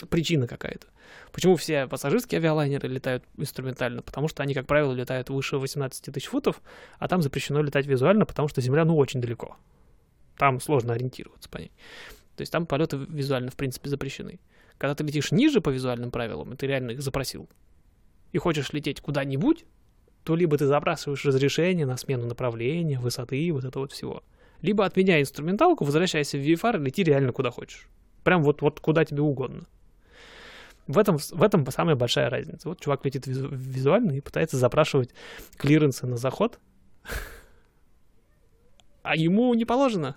[0.09, 0.87] причина какая-то.
[1.31, 4.01] Почему все пассажирские авиалайнеры летают инструментально?
[4.01, 6.61] Потому что они, как правило, летают выше 18 тысяч футов,
[6.97, 9.57] а там запрещено летать визуально, потому что Земля, ну, очень далеко.
[10.39, 11.71] Там сложно ориентироваться по ней.
[12.37, 14.39] То есть там полеты визуально, в принципе, запрещены.
[14.77, 17.49] Когда ты летишь ниже по визуальным правилам, и ты реально их запросил,
[18.31, 19.65] и хочешь лететь куда-нибудь,
[20.23, 24.23] то либо ты запрашиваешь разрешение на смену направления, высоты, вот это вот всего.
[24.61, 27.89] Либо отменяй инструменталку, возвращайся в VFR и лети реально куда хочешь.
[28.23, 29.65] Прям вот, вот куда тебе угодно.
[30.87, 32.69] В этом, в этом самая большая разница.
[32.69, 35.09] Вот чувак летит визуально и пытается запрашивать
[35.57, 36.59] клиренсы на заход,
[39.03, 40.15] а ему не положено.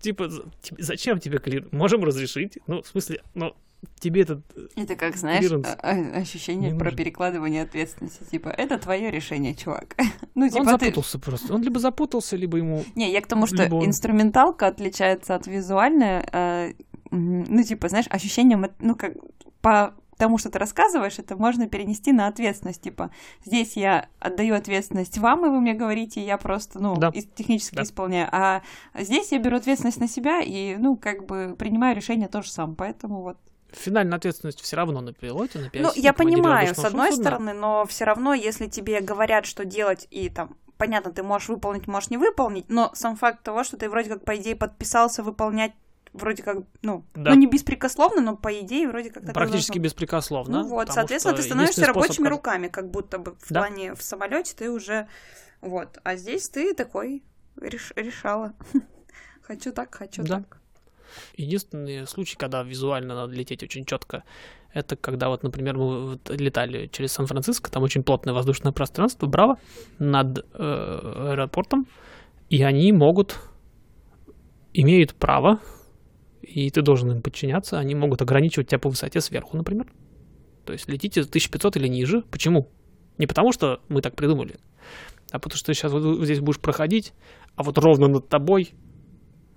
[0.00, 0.30] Типа,
[0.78, 1.68] зачем тебе клир?
[1.72, 2.58] Можем разрешить.
[2.66, 3.54] Ну, в смысле, ну,
[3.98, 8.24] тебе этот э, Это как, знаешь, а, а, ощущение про перекладывание ответственности.
[8.30, 9.96] Типа, это твое решение, чувак.
[10.34, 11.24] ну, типа, он запутался ты...
[11.24, 11.54] просто.
[11.54, 12.84] Он либо запутался, либо ему...
[12.94, 13.86] Не, я к тому, что он...
[13.86, 16.24] инструменталка отличается от визуальной.
[16.32, 16.72] Э,
[17.10, 19.14] ну, типа, знаешь, ощущением, ну, как
[19.60, 22.82] по тому, что ты рассказываешь, это можно перенести на ответственность.
[22.82, 23.10] Типа,
[23.44, 27.10] здесь я отдаю ответственность вам, и вы мне говорите, я просто, ну, да.
[27.12, 27.82] технически да.
[27.82, 28.28] исполняю.
[28.32, 28.62] А
[28.94, 32.74] здесь я беру ответственность на себя и, ну, как бы принимаю решение тоже сам.
[32.74, 33.38] Поэтому вот
[33.72, 37.24] финальная ответственность все равно на пилоте, на Ну, я понимаю, с одной судна.
[37.24, 41.86] стороны, но все равно, если тебе говорят, что делать, и там, понятно, ты можешь выполнить,
[41.86, 45.72] можешь не выполнить, но сам факт того, что ты вроде как, по идее, подписался выполнять
[46.12, 47.30] вроде как, ну, да.
[47.30, 49.84] ну не беспрекословно, но по идее вроде как Практически должно...
[49.84, 50.62] беспрекословно.
[50.62, 52.30] Ну вот, соответственно, ты становишься рабочими способ...
[52.30, 53.60] руками, как будто бы в да.
[53.60, 55.08] плане в самолете ты уже
[55.60, 57.22] вот, а здесь ты такой
[57.60, 57.92] реш...
[57.96, 58.54] решала.
[59.42, 60.38] хочу так, хочу да.
[60.38, 60.58] так.
[61.36, 64.24] Единственный случай, когда визуально надо лететь очень четко,
[64.72, 69.58] это когда вот, например, мы летали через Сан-Франциско, там очень плотное воздушное пространство, браво,
[69.98, 71.86] над э, аэропортом,
[72.50, 73.38] и они могут,
[74.74, 75.60] имеют право,
[76.48, 79.86] и ты должен им подчиняться, они могут ограничивать тебя по высоте сверху, например.
[80.64, 82.22] То есть летите 1500 или ниже.
[82.30, 82.68] Почему?
[83.18, 84.56] Не потому, что мы так придумали,
[85.30, 87.12] а потому что ты сейчас вот здесь будешь проходить,
[87.56, 88.72] а вот ровно над тобой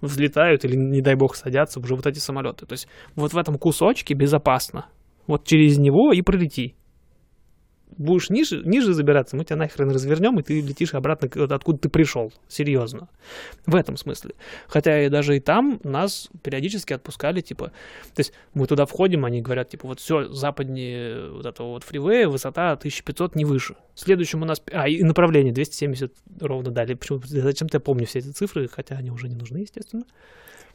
[0.02, 2.66] взлетают или, не дай бог, садятся уже вот эти самолеты.
[2.66, 4.88] То есть вот в этом кусочке безопасно.
[5.28, 6.76] Вот через него и пролети
[7.98, 12.32] будешь ниже, ниже забираться, мы тебя нахрен развернем, и ты летишь обратно, откуда ты пришел.
[12.48, 13.10] Серьезно.
[13.66, 14.36] В этом смысле.
[14.68, 19.42] Хотя и даже и там нас периодически отпускали, типа, то есть мы туда входим, они
[19.42, 23.76] говорят, типа, вот все, западнее вот этого вот фривея, высота 1500, не выше.
[23.96, 26.94] Следующим у нас, а, и направление 270 ровно дали.
[26.94, 30.04] Почему, зачем-то я помню все эти цифры, хотя они уже не нужны, естественно.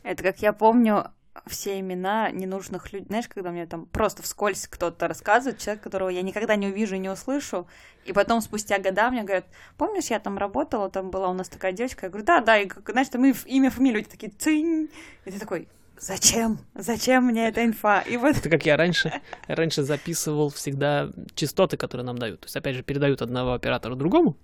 [0.03, 1.07] Это, как я помню,
[1.47, 3.07] все имена ненужных людей.
[3.07, 6.99] Знаешь, когда мне там просто вскользь кто-то рассказывает, человек, которого я никогда не увижу и
[6.99, 7.67] не услышу,
[8.05, 11.73] и потом спустя года мне говорят, помнишь, я там работала, там была у нас такая
[11.73, 14.91] девочка, я говорю, да, да, и, знаешь, там имя, фамилию, такие, цинь,
[15.25, 15.69] и ты такой,
[15.99, 16.59] Зачем?
[16.75, 18.01] Зачем мне эта инфа?
[18.01, 18.37] И вот...
[18.37, 19.13] Это как я раньше,
[19.49, 22.41] раньше записывал всегда частоты, которые нам дают.
[22.41, 24.37] То есть, опять же, передают одного оператора другому.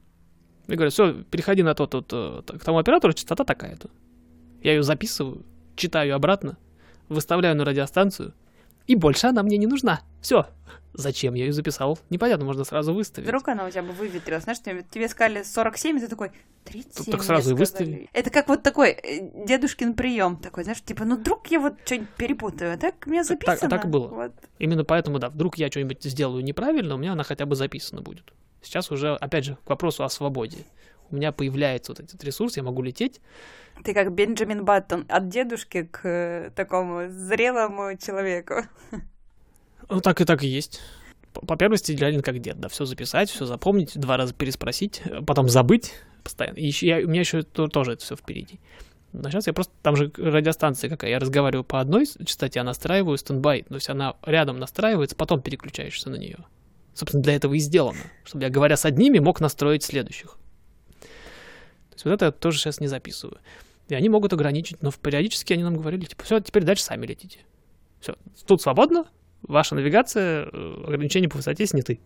[0.68, 3.90] И говорят, все, переходи на тот, тот, э, к тому оператору, частота такая-то.
[4.62, 6.56] Я ее записываю, читаю обратно,
[7.12, 8.34] выставляю на радиостанцию,
[8.86, 10.00] и больше она мне не нужна.
[10.20, 10.46] Все.
[10.94, 11.98] Зачем я ее записал?
[12.10, 13.26] Непонятно, можно сразу выставить.
[13.26, 14.42] Вдруг она у тебя бы выветрилась.
[14.42, 16.32] Знаешь, тебе, тебе сказали 47, и ты такой,
[16.64, 17.84] 37 Так сразу и мне выстави.
[17.86, 18.08] сказали».
[18.12, 22.10] Это как вот такой э, дедушкин прием такой, знаешь, типа, ну вдруг я вот что-нибудь
[22.10, 23.70] перепутаю, а так у меня Так- так- записано.
[23.70, 24.08] так и было.
[24.08, 24.32] Вот.
[24.58, 28.30] Именно поэтому, да, вдруг я что-нибудь сделаю неправильно, у меня она хотя бы записана будет.
[28.60, 30.58] Сейчас уже, опять же, к вопросу о свободе.
[31.12, 33.20] У меня появляется вот этот ресурс, я могу лететь.
[33.84, 38.54] Ты как Бенджамин Баттон от дедушки к э, такому зрелому человеку.
[39.88, 40.80] Ну, так и так и есть.
[41.32, 45.48] По, первости, реально как дед, да, все записать, все запомнить, два раза переспросить, э, потом
[45.48, 45.92] забыть
[46.22, 46.56] постоянно.
[46.56, 48.58] И еще, я, у меня еще то- тоже это все впереди.
[49.12, 53.18] Но сейчас я просто, там же радиостанция какая, я разговариваю по одной частоте, а настраиваю
[53.18, 56.38] стендбай, то есть она рядом настраивается, потом переключаешься на нее.
[56.94, 60.38] Собственно, для этого и сделано, чтобы я, говоря с одними, мог настроить следующих.
[61.92, 63.38] То есть вот это я тоже сейчас не записываю.
[63.88, 67.40] И они могут ограничить, но периодически они нам говорили, типа, все, теперь дальше сами летите.
[68.00, 68.16] Все,
[68.46, 69.06] тут свободно,
[69.42, 72.00] ваша навигация, э, ограничения по высоте сняты.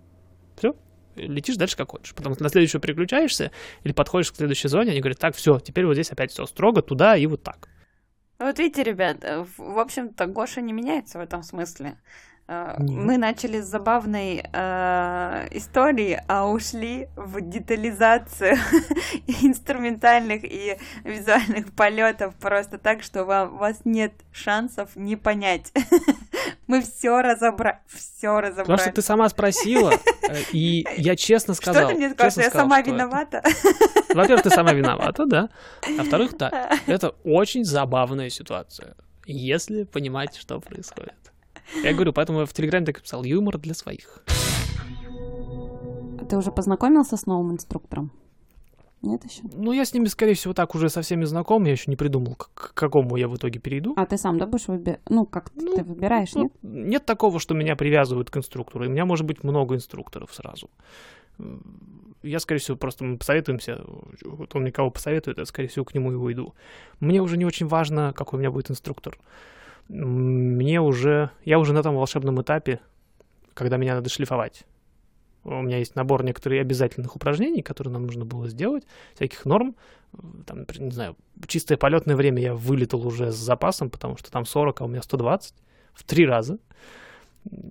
[0.57, 0.74] Все,
[1.14, 2.14] летишь дальше как хочешь.
[2.14, 3.53] Потом на следующую переключаешься
[3.84, 6.82] или подходишь к следующей зоне, они говорят, так, все, теперь вот здесь опять все строго,
[6.82, 7.68] туда и вот так.
[8.39, 11.97] Вот видите, ребят, э, в общем-то, Гоша не меняется в этом смысле.
[12.49, 12.78] Нет.
[12.78, 18.57] Мы начали с забавной э, истории, а ушли в детализацию
[19.42, 25.72] инструментальных и визуальных полетов просто так, что вам, у вас нет шансов не понять.
[26.68, 28.80] Мы все разобрали, все Потому разобрали.
[28.80, 29.92] что ты сама спросила,
[30.28, 31.82] э, и я честно сказал.
[31.84, 33.42] что ты мне сказал, что я сказал, сама что это- виновата?
[34.14, 35.49] Во-первых, ты сама виновата, да.
[35.82, 38.94] А во-вторых, да, это очень забавная ситуация,
[39.26, 41.26] если понимать, что происходит.
[41.83, 44.23] Я говорю, поэтому я в Телеграме так писал, юмор для своих.
[46.29, 48.11] Ты уже познакомился с новым инструктором?
[49.03, 49.43] Нет еще?
[49.53, 52.35] Ну, я с ними, скорее всего, так уже со всеми знаком, я еще не придумал,
[52.35, 53.95] к к какому я в итоге перейду.
[53.97, 55.01] А ты сам, да, будешь выбирать?
[55.09, 56.53] Ну, как Ну, ты выбираешь, Ну, нет?
[56.62, 58.85] нет такого, что меня привязывают к инструктору.
[58.85, 60.71] И у меня может быть много инструкторов сразу.
[62.23, 63.85] Я, скорее всего, просто мы посоветуемся.
[64.25, 66.55] Вот он мне кого посоветует, я, скорее всего, к нему и уйду.
[66.99, 69.17] Мне уже не очень важно, какой у меня будет инструктор.
[69.89, 71.30] Мне уже...
[71.45, 72.80] Я уже на том волшебном этапе,
[73.55, 74.64] когда меня надо шлифовать.
[75.45, 78.84] У меня есть набор некоторых обязательных упражнений, которые нам нужно было сделать,
[79.14, 79.76] всяких норм.
[80.45, 81.16] Там, не знаю,
[81.47, 85.03] чистое полетное время я вылетел уже с запасом, потому что там 40, а у меня
[85.03, 85.55] 120
[85.95, 86.59] в три раза.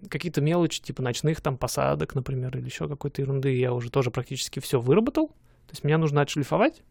[0.10, 4.62] Какие-то мелочи, типа ночных там посадок, например, или еще какой-то ерунды, я уже тоже практически
[4.62, 5.28] все выработал.
[5.28, 6.82] То есть мне нужно отшлифовать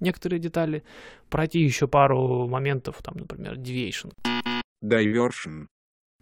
[0.00, 0.82] некоторые детали,
[1.30, 4.12] пройти еще пару моментов, там, например, deviation.
[4.82, 5.66] Diversion.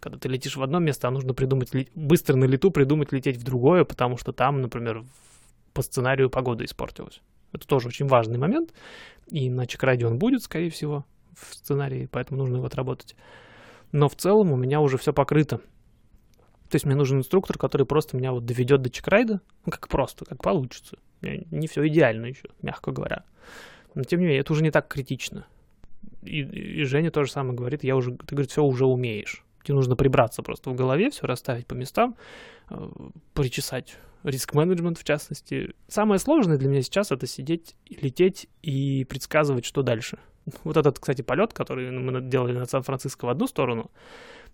[0.01, 3.43] Когда ты летишь в одно место, а нужно придумать быстро на лету придумать лететь в
[3.43, 5.03] другое, потому что там, например,
[5.73, 7.21] по сценарию погода испортилась.
[7.51, 8.73] Это тоже очень важный момент.
[9.27, 13.15] И на чекраде он будет, скорее всего, в сценарии, поэтому нужно его отработать.
[13.91, 15.57] Но в целом у меня уже все покрыто.
[16.69, 20.25] То есть мне нужен инструктор, который просто меня вот доведет до чекрайда, ну как просто,
[20.25, 20.97] как получится.
[21.21, 23.23] Не все идеально еще, мягко говоря.
[23.93, 25.45] Но тем не менее, это уже не так критично.
[26.25, 29.43] И, и Женя тоже самое говорит, я уже, ты говорит, все уже умеешь.
[29.63, 32.15] Тебе нужно прибраться просто в голове, все расставить по местам,
[32.69, 32.89] э,
[33.33, 35.73] причесать риск-менеджмент в частности.
[35.87, 40.17] Самое сложное для меня сейчас это сидеть, лететь и предсказывать, что дальше.
[40.63, 43.91] Вот этот, кстати, полет, который мы делали над Сан-Франциско в одну сторону,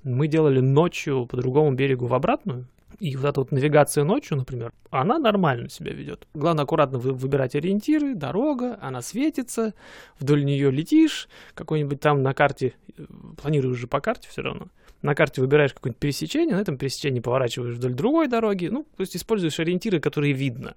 [0.04, 2.68] мы делали ночью по другому берегу в обратную.
[3.02, 6.28] И вот эта вот навигация ночью, например, она нормально себя ведет.
[6.36, 9.74] Главное аккуратно вы- выбирать ориентиры, дорога, она светится,
[10.20, 13.04] вдоль нее летишь, какой-нибудь там на карте, э,
[13.42, 14.68] планируешь же по карте все равно,
[15.02, 19.18] на карте выбираешь какое-нибудь пересечение, на этом пересечении поворачиваешь вдоль другой дороги, ну, то есть
[19.18, 20.76] используешь ориентиры, которые видно.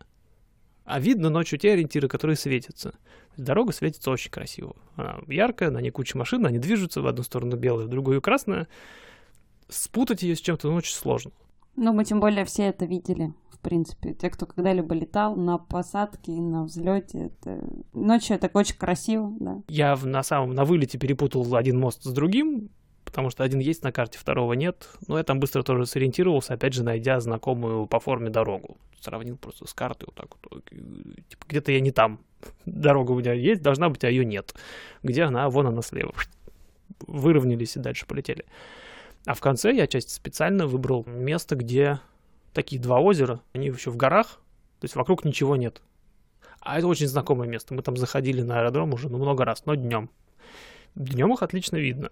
[0.87, 2.95] А видно ночью те ориентиры, которые светятся.
[3.37, 4.77] Дорога светится очень красиво.
[4.97, 8.67] Она яркая, на ней куча машин, они движутся, в одну сторону белая, в другую красная.
[9.69, 11.31] Спутать ее с чем-то ну, очень сложно.
[11.77, 14.15] Ну, мы тем более все это видели, в принципе.
[14.15, 17.65] Те, кто когда-либо летал на посадке, на взлете, это...
[17.93, 19.63] ночью это очень красиво, да.
[19.69, 22.71] Я на самом на вылете перепутал один мост с другим,
[23.05, 24.89] потому что один есть на карте, второго нет.
[25.09, 28.77] Но я там быстро тоже сориентировался, опять же, найдя знакомую по форме дорогу.
[29.01, 30.65] Сравнил просто с картой вот так вот.
[31.29, 32.21] Типа, где-то я не там.
[32.67, 34.55] Дорога у меня есть, должна быть, а ее нет.
[35.03, 35.49] Где она?
[35.51, 36.13] Вон она слева.
[37.07, 38.45] Выровнялись и дальше полетели.
[39.27, 42.01] А в конце я часть специально выбрал место, где
[42.53, 44.41] такие два озера, они еще в горах,
[44.81, 45.83] то есть вокруг ничего нет.
[46.61, 47.75] А это очень знакомое место.
[47.75, 50.11] Мы там заходили на аэродром уже ну, много раз, но днем.
[50.95, 52.11] Днем их отлично видно.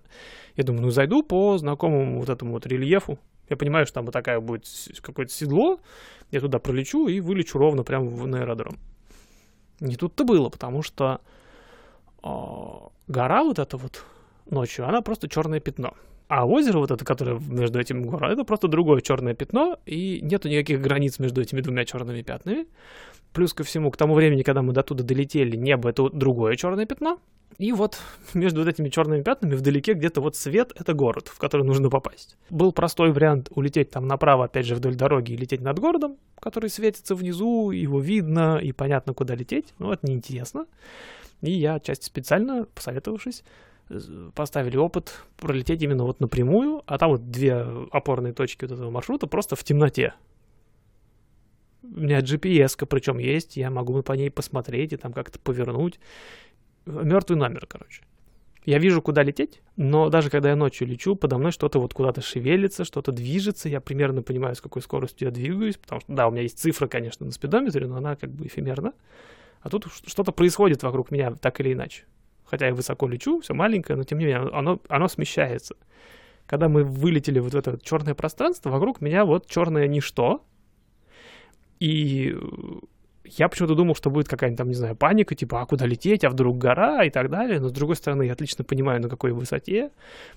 [0.56, 3.18] Я думаю, ну зайду по знакомому вот этому вот рельефу.
[3.48, 4.66] Я понимаю, что там вот такая будет
[5.00, 5.80] какое-то седло.
[6.30, 8.78] Я туда пролечу и вылечу ровно прямо в на аэродром.
[9.80, 11.20] Не тут-то было, потому что
[12.22, 14.04] а, гора вот эта вот
[14.50, 15.94] ночью, она просто черное пятно.
[16.34, 20.48] А озеро вот это, которое между этими горами, это просто другое черное пятно, и нету
[20.48, 22.68] никаких границ между этими двумя черными пятнами.
[23.34, 26.86] Плюс ко всему, к тому времени, когда мы до туда долетели, небо это другое черное
[26.86, 27.18] пятно.
[27.58, 27.98] И вот
[28.32, 32.38] между вот этими черными пятнами вдалеке где-то вот свет— это город, в который нужно попасть.
[32.48, 36.70] Был простой вариант улететь там направо, опять же, вдоль дороги и лететь над городом, который
[36.70, 39.74] светится внизу, его видно и понятно, куда лететь.
[39.78, 40.64] Но это неинтересно.
[41.42, 43.44] И я отчасти специально, посоветовавшись,
[44.34, 47.54] поставили опыт пролететь именно вот напрямую, а там вот две
[47.90, 50.14] опорные точки вот этого маршрута просто в темноте.
[51.82, 56.00] У меня GPS-ка причем есть, я могу по ней посмотреть и там как-то повернуть.
[56.86, 58.02] Мертвый номер, короче.
[58.64, 62.20] Я вижу, куда лететь, но даже когда я ночью лечу, подо мной что-то вот куда-то
[62.20, 66.30] шевелится, что-то движется, я примерно понимаю, с какой скоростью я двигаюсь, потому что, да, у
[66.30, 68.92] меня есть цифра, конечно, на спидометре, но она как бы эфемерна.
[69.60, 72.04] А тут что-то происходит вокруг меня так или иначе.
[72.52, 75.74] Хотя я высоко лечу, все маленькое, но тем не менее оно, оно смещается.
[76.44, 80.44] Когда мы вылетели вот в это черное пространство, вокруг меня вот черное ничто.
[81.80, 82.36] И
[83.24, 86.28] я почему-то думал, что будет какая-нибудь там, не знаю, паника, типа, а куда лететь, а
[86.28, 87.58] вдруг гора и так далее.
[87.58, 89.90] Но с другой стороны, я отлично понимаю, на какой высоте.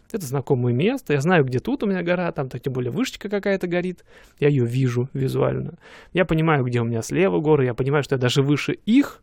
[0.09, 1.11] Это знакомое место.
[1.11, 4.05] Я знаю, где тут у меня гора, там так тем более вышечка какая-то горит.
[4.39, 5.73] Я ее вижу визуально.
[6.13, 9.21] Я понимаю, где у меня слева горы, я понимаю, что я даже выше их,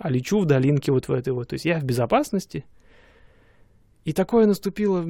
[0.00, 1.48] а лечу в долинке вот в этой вот.
[1.48, 2.64] То есть я в безопасности.
[4.04, 5.06] И такое наступило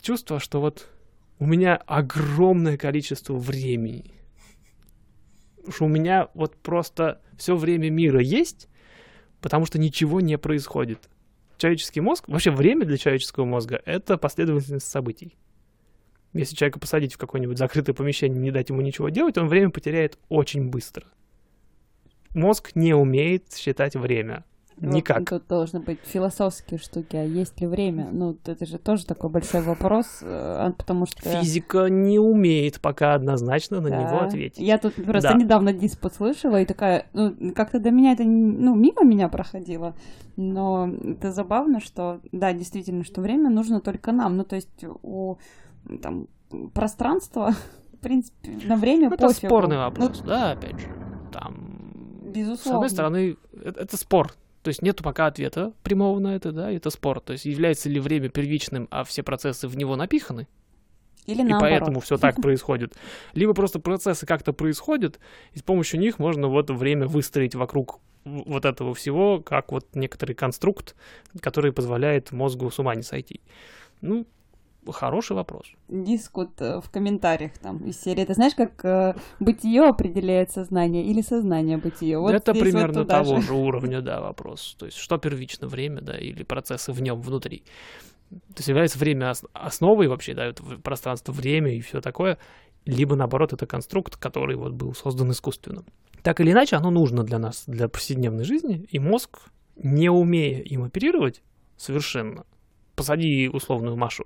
[0.00, 0.88] чувство, что вот
[1.38, 4.14] у меня огромное количество времени.
[5.68, 8.68] Что у меня вот просто все время мира есть,
[9.42, 11.10] потому что ничего не происходит.
[11.58, 15.36] Человеческий мозг, вообще время для человеческого мозга— это последовательность событий.
[16.32, 20.18] Если человека посадить в какое-нибудь закрытое помещение, не дать ему ничего делать, он время потеряет
[20.30, 21.06] очень быстро.
[22.36, 24.44] Мозг не умеет считать время.
[24.78, 25.26] Вот Никак.
[25.30, 28.08] Тут должны быть философские штуки, а есть ли время?
[28.12, 31.22] Ну, это же тоже такой большой вопрос, э, а, потому что...
[31.40, 34.02] Физика не умеет пока однозначно на Да.
[34.02, 34.58] него ответить.
[34.58, 35.34] Я тут просто Да.
[35.38, 39.94] недавно диспут слышала и такая, ну, как-то до меня это, ну, мимо меня проходило,
[40.36, 45.36] но это забавно, что, да, действительно, что время нужно только нам, ну, то есть у,
[46.02, 46.28] там,
[46.74, 47.52] пространства,
[47.94, 49.46] в принципе, на время Это пофигу.
[49.46, 50.88] спорный Ну, вопрос, да, опять же.
[51.32, 51.65] Там,
[52.36, 52.62] безусловно.
[52.62, 54.32] с одной стороны, это, это спор.
[54.62, 57.20] То есть нету пока ответа прямого на это, да, это спор.
[57.20, 60.48] То есть является ли время первичным, а все процессы в него напиханы,
[61.26, 61.60] Или и наоборот.
[61.60, 62.94] поэтому все так происходит.
[63.34, 65.20] Либо просто процессы как-то происходят,
[65.52, 70.34] и с помощью них можно вот время выстроить вокруг вот этого всего, как вот некоторый
[70.34, 70.96] конструкт,
[71.40, 73.40] который позволяет мозгу с ума не сойти.
[74.00, 74.26] Ну,
[74.92, 75.66] хороший вопрос.
[75.88, 78.24] дискут э, в комментариях там из серии.
[78.24, 82.18] Ты знаешь, как э, бытие определяет сознание или сознание бытие?
[82.18, 83.48] Вот это вот примерно туда того же.
[83.48, 84.76] же уровня, да, вопрос.
[84.78, 87.64] То есть, что первично, время, да, или процессы в нем внутри.
[88.30, 92.38] То есть, является время ос- основой вообще, да, это пространство, время и все такое,
[92.84, 95.84] либо, наоборот, это конструкт, который вот был создан искусственно.
[96.22, 99.38] Так или иначе, оно нужно для нас, для повседневной жизни, и мозг,
[99.76, 101.42] не умея им оперировать
[101.76, 102.44] совершенно,
[102.94, 104.24] посади условную Машу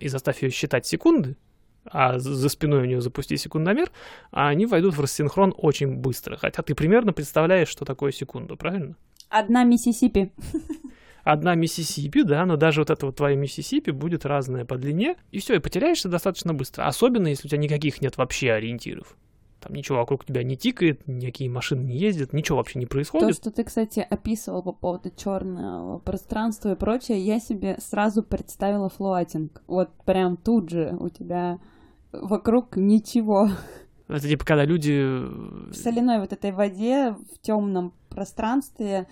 [0.00, 1.36] и заставь ее считать секунды,
[1.84, 3.90] а за- спиной у нее запусти секундомер,
[4.30, 6.36] а они войдут в рассинхрон очень быстро.
[6.36, 8.96] Хотя ты примерно представляешь, что такое секунда, правильно?
[9.28, 10.32] Одна Миссисипи.
[11.24, 15.40] Одна Миссисипи, да, но даже вот эта вот твоя Миссисипи будет разная по длине, и
[15.40, 16.86] все, и потеряешься достаточно быстро.
[16.86, 19.16] Особенно, если у тебя никаких нет вообще ориентиров.
[19.60, 23.36] Там ничего вокруг тебя не тикает, никакие машины не ездят, ничего вообще не То, происходит.
[23.36, 29.62] что ты, кстати, описывал по поводу черного пространства и прочее, я себе сразу представила floating.
[29.66, 31.58] Вот прям тут же у тебя
[32.12, 33.48] вокруг ничего.
[34.08, 39.08] Это типа, когда люди, В соляной вот этой воде, в темном пространстве.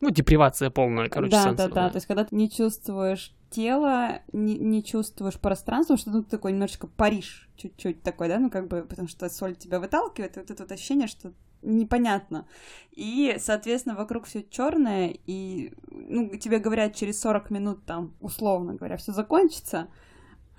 [0.00, 1.74] ну, депривация полная, короче, да, да, сенсорная.
[1.74, 1.90] да.
[1.90, 6.86] То есть, когда ты не чувствуешь тело, не, не чувствуешь пространство, что тут такой немножечко
[6.86, 10.72] Париж чуть-чуть такой, да, ну как бы, потому что соль тебя выталкивает, вот это вот
[10.72, 11.32] ощущение, что
[11.62, 12.46] непонятно.
[12.92, 18.96] И, соответственно, вокруг все черное, и ну, тебе говорят, через 40 минут там, условно говоря,
[18.96, 19.88] все закончится,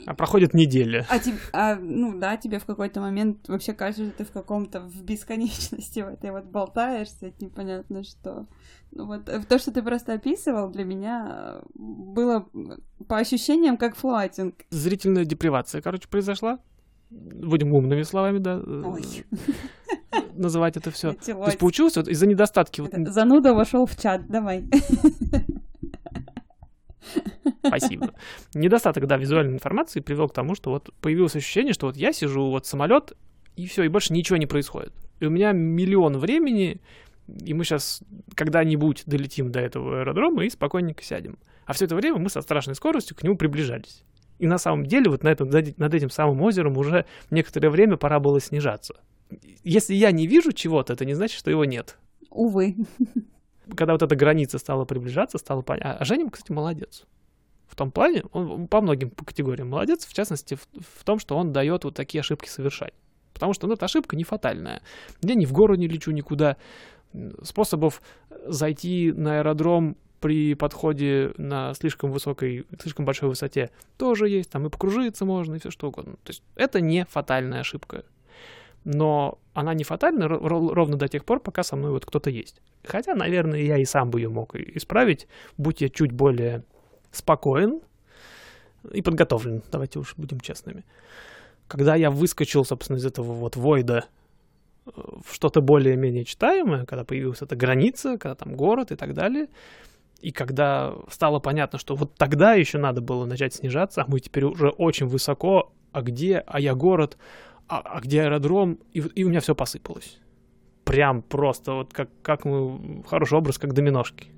[0.05, 1.05] А проходит неделя.
[1.09, 4.81] а, тебе, а, ну да, тебе в какой-то момент вообще кажется, что ты в каком-то
[4.81, 8.47] в бесконечности в этой вот болтаешься, это непонятно что.
[8.91, 12.47] Ну вот э, то, что ты просто описывал, для меня э, было
[13.07, 14.55] по ощущениям как флотинг.
[14.69, 16.59] Зрительная депривация, короче, произошла.
[17.09, 19.25] Будем умными словами, да, э, Ой.
[20.33, 21.13] называть это все.
[21.25, 24.65] То есть получилось вот из-за недостатки вот Это Зануда вошел в чат, давай.
[27.65, 28.13] Спасибо.
[28.53, 32.49] Недостаток, да, визуальной информации привел к тому, что вот появилось ощущение, что вот я сижу,
[32.49, 33.13] вот самолет,
[33.55, 34.93] и все, и больше ничего не происходит.
[35.19, 36.81] И у меня миллион времени,
[37.27, 38.01] и мы сейчас
[38.35, 41.37] когда-нибудь долетим до этого аэродрома и спокойненько сядем.
[41.65, 44.03] А все это время мы со страшной скоростью к нему приближались.
[44.39, 48.19] И на самом деле вот на этом, над этим самым озером уже некоторое время пора
[48.19, 48.95] было снижаться.
[49.63, 51.97] Если я не вижу чего-то, это не значит, что его нет.
[52.29, 52.75] Увы.
[53.75, 55.97] Когда вот эта граница стала приближаться, стало понятно.
[55.97, 57.05] А Женя, кстати, молодец.
[57.67, 61.53] В том плане, он по многим категориям молодец, в частности, в, в том, что он
[61.53, 62.93] дает вот такие ошибки совершать.
[63.33, 64.81] Потому что ну, эта ошибка не фатальная.
[65.21, 66.57] Я ни в гору не лечу никуда.
[67.43, 68.01] Способов
[68.45, 74.69] зайти на аэродром при подходе на слишком высокой, слишком большой высоте тоже есть, там и
[74.69, 76.13] покружиться можно, и все что угодно.
[76.23, 78.03] То есть это не фатальная ошибка.
[78.83, 82.61] Но она не фатальна ровно до тех пор, пока со мной вот кто-то есть.
[82.83, 85.27] Хотя, наверное, я и сам бы ее мог исправить,
[85.57, 86.63] будь я чуть более
[87.11, 87.81] спокоен
[88.91, 90.85] и подготовлен, давайте уж будем честными.
[91.67, 94.05] Когда я выскочил, собственно, из этого вот войда
[94.85, 99.47] э, в что-то более-менее читаемое, когда появилась эта граница, когда там город и так далее,
[100.21, 104.45] и когда стало понятно, что вот тогда еще надо было начать снижаться, а мы теперь
[104.45, 107.17] уже очень высоко, а где, а я город,
[107.69, 110.19] а, а где аэродром, и, и у меня все посыпалось.
[110.83, 114.31] Прям просто вот как, как мы, хороший образ, как доминошки.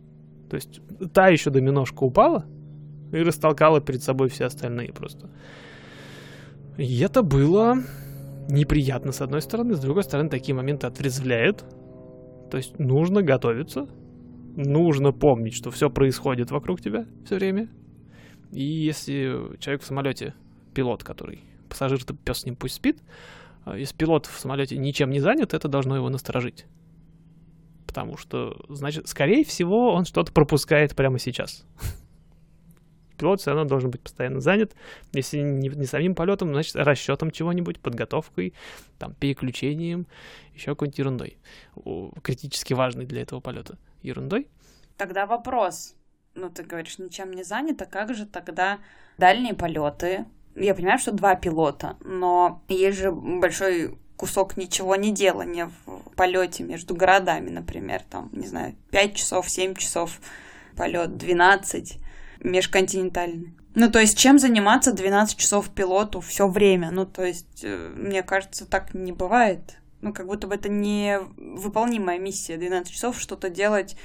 [0.50, 0.82] То есть
[1.14, 2.46] та еще доминошка упала
[3.14, 5.30] и растолкала перед собой все остальные просто.
[6.78, 7.78] И это было
[8.50, 11.64] неприятно с одной стороны, с другой стороны такие моменты отрезвляют.
[12.50, 13.88] То есть нужно готовиться,
[14.58, 17.70] нужно помнить, что все происходит вокруг тебя все время.
[18.52, 20.34] И если человек в самолете,
[20.74, 21.40] пилот, который
[21.72, 23.02] пассажир-то пес с ним пусть спит,
[23.64, 26.66] а если пилот в самолете ничем не занят, это должно его насторожить.
[27.88, 31.66] Потому что, значит, скорее всего, он что-то пропускает прямо сейчас.
[33.18, 34.76] Пилот все равно должен быть постоянно занят.
[35.14, 38.54] Если не, не самим полетом, значит, расчетом чего-нибудь, подготовкой,
[38.98, 40.08] там, переключением,
[40.54, 41.38] еще какой-нибудь ерундой.
[42.24, 44.48] Критически важный для этого полета ерундой.
[44.98, 45.96] Тогда вопрос.
[46.34, 48.80] Ну, ты говоришь, ничем не занято, как же тогда
[49.18, 50.26] дальние полеты?
[50.56, 56.64] Я понимаю, что два пилота, но есть же большой кусок ничего не делания в полете
[56.64, 60.20] между городами, например, там, не знаю, 5 часов, 7 часов
[60.76, 61.98] полет, 12
[62.42, 63.54] межконтинентальный.
[63.74, 66.92] Ну, то есть, чем заниматься 12 часов пилоту все время?
[66.92, 71.20] Ну, то есть, э, мне кажется, так не бывает ну, как будто бы это не
[71.38, 73.96] выполнимая миссия 12 часов что-то делать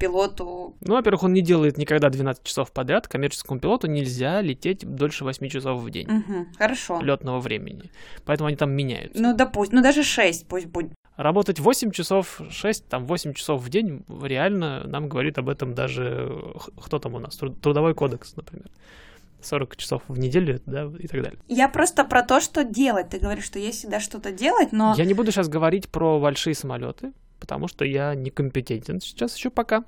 [0.00, 0.74] пилоту.
[0.80, 3.06] Ну, во-первых, он не делает никогда 12 часов подряд.
[3.06, 6.08] Коммерческому пилоту нельзя лететь дольше 8 часов в день.
[6.10, 7.00] Угу, хорошо.
[7.00, 7.92] Летного времени.
[8.24, 9.22] Поэтому они там меняются.
[9.22, 10.92] Ну, допустим, ну даже 6 пусть будет.
[11.16, 16.32] Работать 8 часов, 6, там 8 часов в день, реально нам говорит об этом даже,
[16.82, 18.70] кто там у нас, Трудовой кодекс, например.
[19.42, 21.38] 40 часов в неделю, да, и так далее.
[21.48, 23.10] Я просто про то, что делать.
[23.10, 24.94] Ты говоришь, что есть всегда что-то делать, но...
[24.96, 29.84] Я не буду сейчас говорить про большие самолеты, потому что я некомпетентен сейчас еще пока.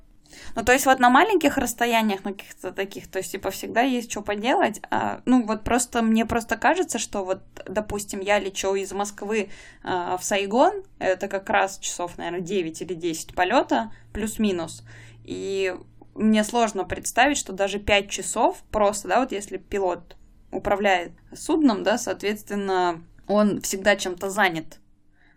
[0.54, 4.10] Ну, то есть вот на маленьких расстояниях, на каких-то таких, то есть, типа, всегда есть
[4.10, 4.80] что поделать.
[4.90, 9.50] А, ну, вот просто, мне просто кажется, что вот, допустим, я лечу из Москвы
[9.82, 14.84] а, в Сайгон, это как раз часов, наверное, 9 или 10 полета, плюс-минус.
[15.24, 15.74] И
[16.14, 20.16] мне сложно представить, что даже 5 часов просто, да, вот если пилот
[20.50, 24.78] управляет судном, да, соответственно, он всегда чем-то занят.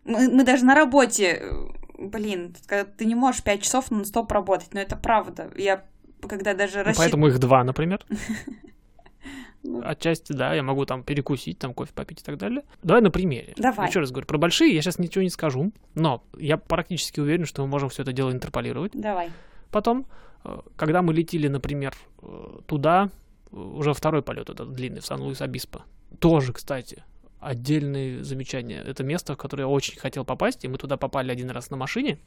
[0.03, 2.55] Мы, мы даже на работе, э, блин,
[2.97, 5.49] ты не можешь 5 часов на стоп работать, но это правда.
[5.55, 5.83] Я
[6.27, 6.97] когда даже ну, рассчит...
[6.97, 8.05] Поэтому их два, например.
[9.67, 9.81] Ну.
[9.83, 12.61] Отчасти, да, я могу там перекусить, там кофе попить и так далее.
[12.83, 13.55] Давай на примере.
[13.57, 13.89] Давай.
[13.89, 17.63] Еще раз говорю, про большие я сейчас ничего не скажу, но я практически уверен, что
[17.63, 18.91] мы можем все это дело интерполировать.
[18.93, 19.31] Давай.
[19.71, 20.05] Потом
[20.45, 23.09] Э, когда мы летели, например, э, туда,
[23.51, 25.81] э, уже второй полет этот длинный, в Сан-Луис-Обиспо,
[26.19, 27.03] тоже, кстати,
[27.45, 28.81] отдельные замечания.
[28.81, 31.77] Это место, в которое я очень хотел попасть, и мы туда попали один раз на
[31.77, 32.17] машине.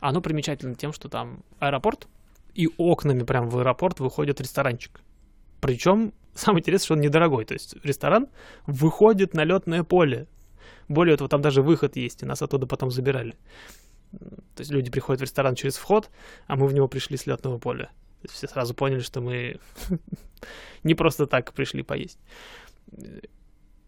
[0.00, 2.08] Оно примечательно тем, что там аэропорт,
[2.54, 5.00] и окнами прям в аэропорт выходит ресторанчик.
[5.60, 7.44] Причем самое интересное, что он недорогой.
[7.44, 8.28] То есть ресторан
[8.66, 10.26] выходит на летное поле.
[10.88, 13.34] Более того, там даже выход есть, и нас оттуда потом забирали.
[14.12, 16.10] То есть люди приходят в ресторан через вход,
[16.46, 17.86] а мы в него пришли с летного поля.
[18.22, 19.58] То есть все сразу поняли, что мы
[20.82, 22.18] не просто так пришли поесть.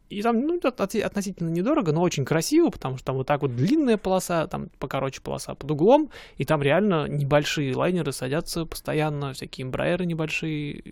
[0.08, 3.98] И там ну, относительно недорого, но очень красиво, потому что там вот так вот длинная
[3.98, 10.06] полоса, там покороче полоса под углом, и там реально небольшие лайнеры садятся постоянно, всякие эмбраеры
[10.06, 10.82] небольшие,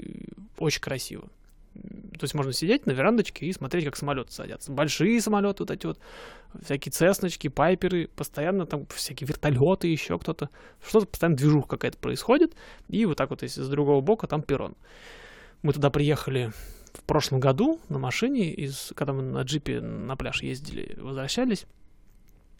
[0.59, 1.29] очень красиво.
[2.19, 4.73] То есть можно сидеть на верандочке и смотреть, как самолеты садятся.
[4.73, 5.99] Большие самолеты вот эти вот,
[6.63, 10.49] всякие цесночки, пайперы, постоянно там всякие вертолеты, еще кто-то.
[10.87, 12.55] Что-то постоянно движуха какая-то происходит.
[12.89, 14.75] И вот так вот, если с другого бока, там перрон.
[15.63, 16.53] Мы туда приехали
[16.97, 21.67] в прошлом году на машине, из, когда мы на джипе на пляж ездили, возвращались.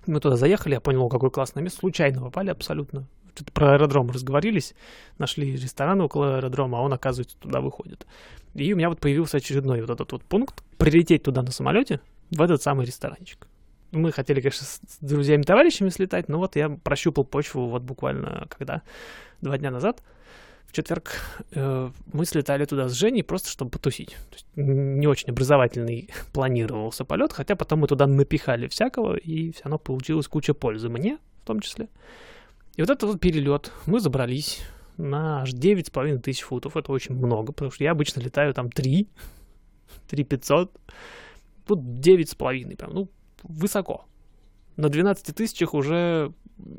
[0.07, 1.81] Мы туда заехали, я понял, какое классное место.
[1.81, 3.07] Случайно попали абсолютно.
[3.35, 4.75] Что-то про аэродром разговорились,
[5.19, 8.07] нашли ресторан около аэродрома, а он, оказывается, туда выходит.
[8.55, 12.01] И у меня вот появился очередной вот этот вот пункт прилететь туда на самолете,
[12.31, 13.47] в этот самый ресторанчик.
[13.93, 18.83] Мы хотели, конечно, с друзьями-товарищами слетать, но вот я прощупал почву вот буквально когда?
[19.41, 20.03] Два дня назад–
[20.77, 21.21] четверг
[21.53, 24.11] э, мы слетали туда с Женей просто чтобы потусить.
[24.11, 29.65] То есть не очень образовательный планировался полет, хотя потом мы туда напихали всякого, и все
[29.65, 31.89] равно получилось куча пользы мне в том числе.
[32.77, 34.61] И вот этот вот перелет, мы забрались
[34.99, 36.77] на аж 9,5 тысяч футов.
[36.77, 39.09] Это очень много, потому что я обычно летаю там 3,
[40.09, 40.81] 3 500.
[41.67, 43.09] Тут 9,5, прям, ну,
[43.43, 44.05] высоко.
[44.77, 46.33] На 12 тысячах уже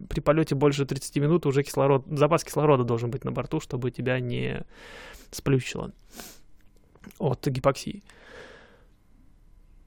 [0.09, 4.19] при полете больше 30 минут уже кислород, запас кислорода должен быть на борту, чтобы тебя
[4.19, 4.65] не
[5.31, 5.91] сплющило
[7.19, 8.03] от гипоксии.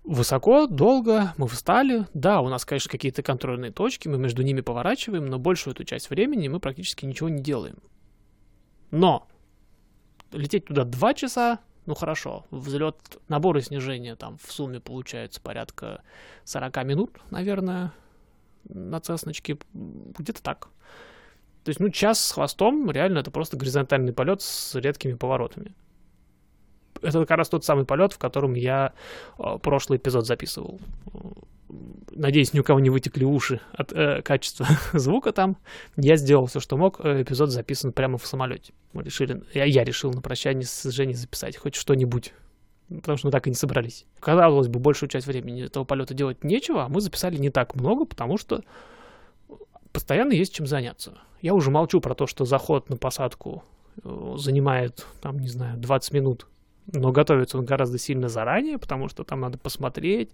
[0.04, 2.06] Высоко, долго, мы встали.
[2.14, 6.10] Да, у нас, конечно, какие-то контрольные точки, мы между ними поворачиваем, но большую эту часть
[6.10, 7.76] времени мы практически ничего не делаем.
[8.90, 9.28] Но
[10.32, 12.96] лететь туда 2 часа, ну хорошо, взлет,
[13.28, 16.02] набор и снижение там в сумме получается порядка
[16.44, 17.92] 40 минут, наверное,
[18.68, 20.68] на цесночке, где-то так.
[21.64, 25.74] То есть, ну, час с хвостом, реально, это просто горизонтальный полет с редкими поворотами.
[27.02, 28.92] Это как раз тот самый полет, в котором я
[29.38, 30.80] э, прошлый эпизод записывал.
[32.10, 35.56] Надеюсь, ни у кого не вытекли уши от э, качества звука там.
[35.96, 37.00] Я сделал все, что мог.
[37.04, 38.72] Э, эпизод записан прямо в самолете.
[38.92, 42.32] Мы решили, я, я решил на прощание с Женей записать хоть что-нибудь
[42.96, 44.04] потому что мы так и не собрались.
[44.18, 48.04] Казалось бы, большую часть времени этого полета делать нечего, а мы записали не так много,
[48.04, 48.62] потому что
[49.92, 51.18] постоянно есть чем заняться.
[51.40, 53.64] Я уже молчу про то, что заход на посадку
[54.02, 56.46] э, занимает, там, не знаю, 20 минут,
[56.92, 60.30] но готовится он гораздо сильно заранее, потому что там надо посмотреть,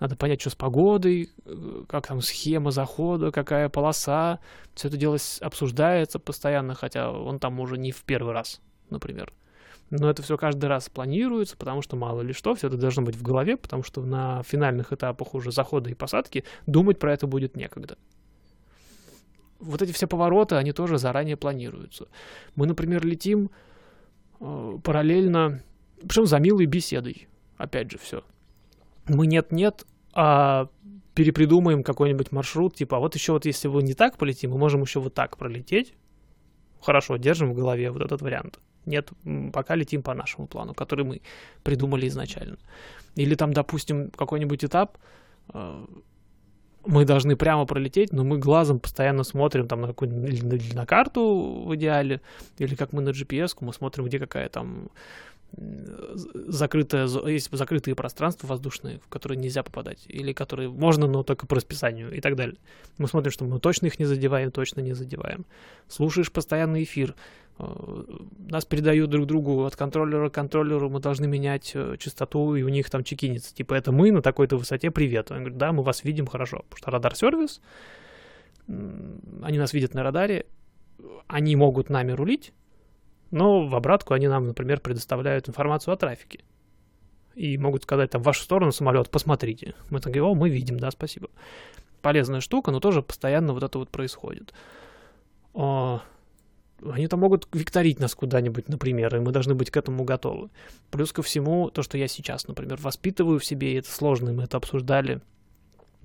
[0.00, 4.38] надо понять, что с погодой, э, как там схема захода, какая полоса.
[4.74, 8.60] Все это дело обсуждается постоянно, хотя он там уже не в первый раз,
[8.90, 9.32] например.
[9.90, 13.16] Но это все каждый раз планируется, потому что мало ли что, все это должно быть
[13.16, 17.56] в голове, потому что на финальных этапах уже захода и посадки думать про это будет
[17.56, 17.96] некогда.
[19.60, 22.08] Вот эти все повороты, они тоже заранее планируются.
[22.54, 23.50] Мы, например, летим
[24.40, 25.62] э, параллельно,
[26.06, 27.26] причем за милой беседой.
[27.56, 28.22] Опять же, все.
[29.06, 30.68] Мы нет-нет, а
[31.14, 34.82] перепридумаем какой-нибудь маршрут, типа, а вот еще вот если вы не так полетим, мы можем
[34.82, 35.94] еще вот так пролететь.
[36.80, 38.60] Хорошо, держим в голове вот этот вариант.
[38.88, 39.12] Нет,
[39.52, 41.20] пока летим по нашему плану, который мы
[41.62, 42.56] придумали изначально.
[43.16, 44.98] Или там, допустим, какой-нибудь этап,
[45.54, 45.86] э,
[46.86, 50.86] мы должны прямо пролететь, но мы глазом постоянно смотрим там на какую или на, на
[50.86, 52.20] карту в идеале,
[52.58, 54.88] или как мы на GPS, мы смотрим, где какая там
[55.56, 61.56] закрытое, есть закрытые пространства воздушные, в которые нельзя попадать, или которые можно, но только по
[61.56, 62.56] расписанию и так далее.
[62.98, 65.46] Мы смотрим, что мы точно их не задеваем, точно не задеваем.
[65.88, 67.14] Слушаешь постоянный эфир,
[67.58, 68.04] э,
[68.50, 72.68] нас передают друг другу от контроллера к контроллеру, мы должны менять э, частоту, и у
[72.68, 73.54] них там чекинится.
[73.54, 75.30] Типа, это мы на такой-то высоте, привет.
[75.30, 77.60] Он говорит, да, мы вас видим хорошо, потому что радар-сервис,
[78.68, 80.44] они нас видят на радаре,
[81.26, 82.52] они могут нами рулить,
[83.30, 86.40] но в обратку они нам, например, предоставляют информацию о трафике.
[87.34, 89.74] И могут сказать там в вашу сторону самолет, посмотрите.
[89.90, 91.28] Мы так говорим, о, мы видим, да, спасибо.
[92.02, 94.52] Полезная штука, но тоже постоянно вот это вот происходит.
[95.54, 96.00] О,
[96.84, 100.50] они там могут викторить нас куда-нибудь, например, и мы должны быть к этому готовы.
[100.90, 104.32] Плюс ко всему, то, что я сейчас, например, воспитываю в себе, и это сложно, и
[104.32, 105.20] мы это обсуждали,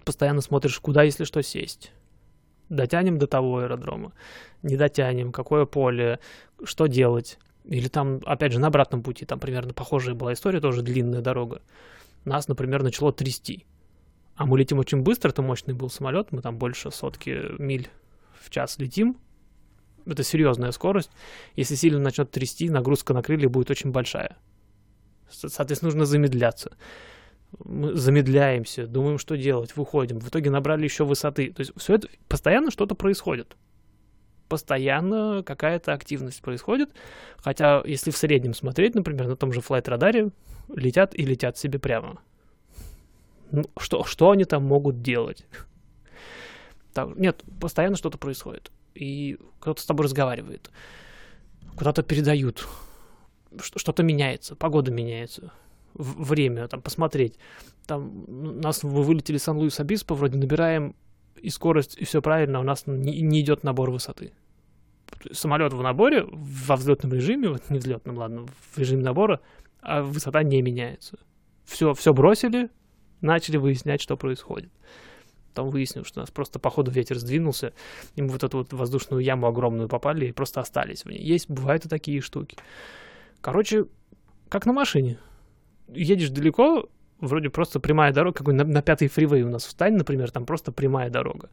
[0.04, 1.92] постоянно смотришь, куда, если что, сесть
[2.76, 4.14] дотянем до того аэродрома,
[4.62, 6.20] не дотянем, какое поле,
[6.64, 7.40] что делать.
[7.66, 11.62] Или там, опять же, на обратном пути, там примерно похожая была история, тоже длинная дорога.
[12.26, 13.66] Нас, например, начало трясти.
[14.36, 17.90] А мы летим очень быстро, это мощный был самолет, мы там больше сотки миль
[18.34, 19.18] в час летим.
[20.06, 21.12] Это серьезная скорость.
[21.56, 24.36] Если сильно начнет трясти, нагрузка на крылья будет очень большая.
[25.30, 26.76] Соответственно, нужно замедляться
[27.64, 30.20] мы замедляемся, думаем, что делать, выходим.
[30.20, 31.52] В итоге набрали еще высоты.
[31.52, 33.56] То есть все это постоянно что-то происходит.
[34.50, 36.90] Постоянно какая-то активность происходит.
[37.38, 40.30] Хотя, если в среднем смотреть, например, на том же флайт-радаре,
[40.74, 42.20] летят и летят себе прямо.
[43.52, 45.46] Ну, что, что они там могут делать?
[46.94, 48.72] Так, нет, постоянно что-то происходит.
[48.94, 50.70] И кто-то с тобой разговаривает.
[51.76, 52.68] Куда-то передают.
[53.60, 55.52] Что-то меняется, погода меняется
[55.94, 57.38] время, там, посмотреть.
[57.86, 58.26] Там,
[58.62, 60.96] нас мы вылетели Сан-Луис-Обиспо, вроде набираем
[61.36, 64.34] и скорость, и все правильно, у нас не, не идет набор высоты.
[65.32, 69.42] Самолет в наборе, во взлетном режиме, вот не взлетном, ладно, в режиме набора,
[69.82, 71.20] а высота не меняется.
[71.66, 72.70] Все, все бросили,
[73.22, 74.72] начали выяснять, что происходит.
[75.54, 77.74] Там выяснилось, что у нас просто по ходу ветер сдвинулся,
[78.16, 81.22] и мы вот эту вот воздушную яму огромную попали и просто остались в ней.
[81.22, 82.58] Есть, бывают и такие штуки.
[83.42, 83.86] Короче,
[84.50, 85.20] как на машине.
[85.96, 86.90] Едешь далеко,
[87.20, 90.72] вроде просто прямая дорога, какой на, на пятый фривей у нас встань, например, там просто
[90.72, 91.50] прямая дорога.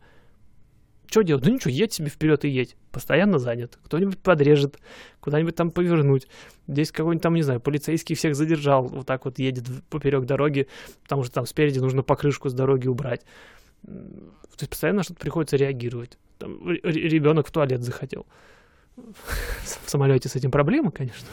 [1.06, 1.44] Что делать?
[1.44, 2.76] Ну ничего, едь себе вперед и едь.
[2.92, 3.80] Постоянно занят.
[3.84, 4.78] Кто-нибудь подрежет,
[5.18, 6.28] куда-нибудь там повернуть.
[6.68, 10.68] Здесь какой-нибудь там, не знаю, полицейский всех задержал, вот так вот едет поперек дороги,
[11.02, 13.22] потому что там спереди нужно покрышку с дороги убрать.
[13.82, 13.92] То
[14.60, 16.16] есть постоянно что-то приходится реагировать.
[16.38, 18.26] Там ребенок в туалет захотел.
[18.96, 21.26] В самолете с этим проблема, конечно.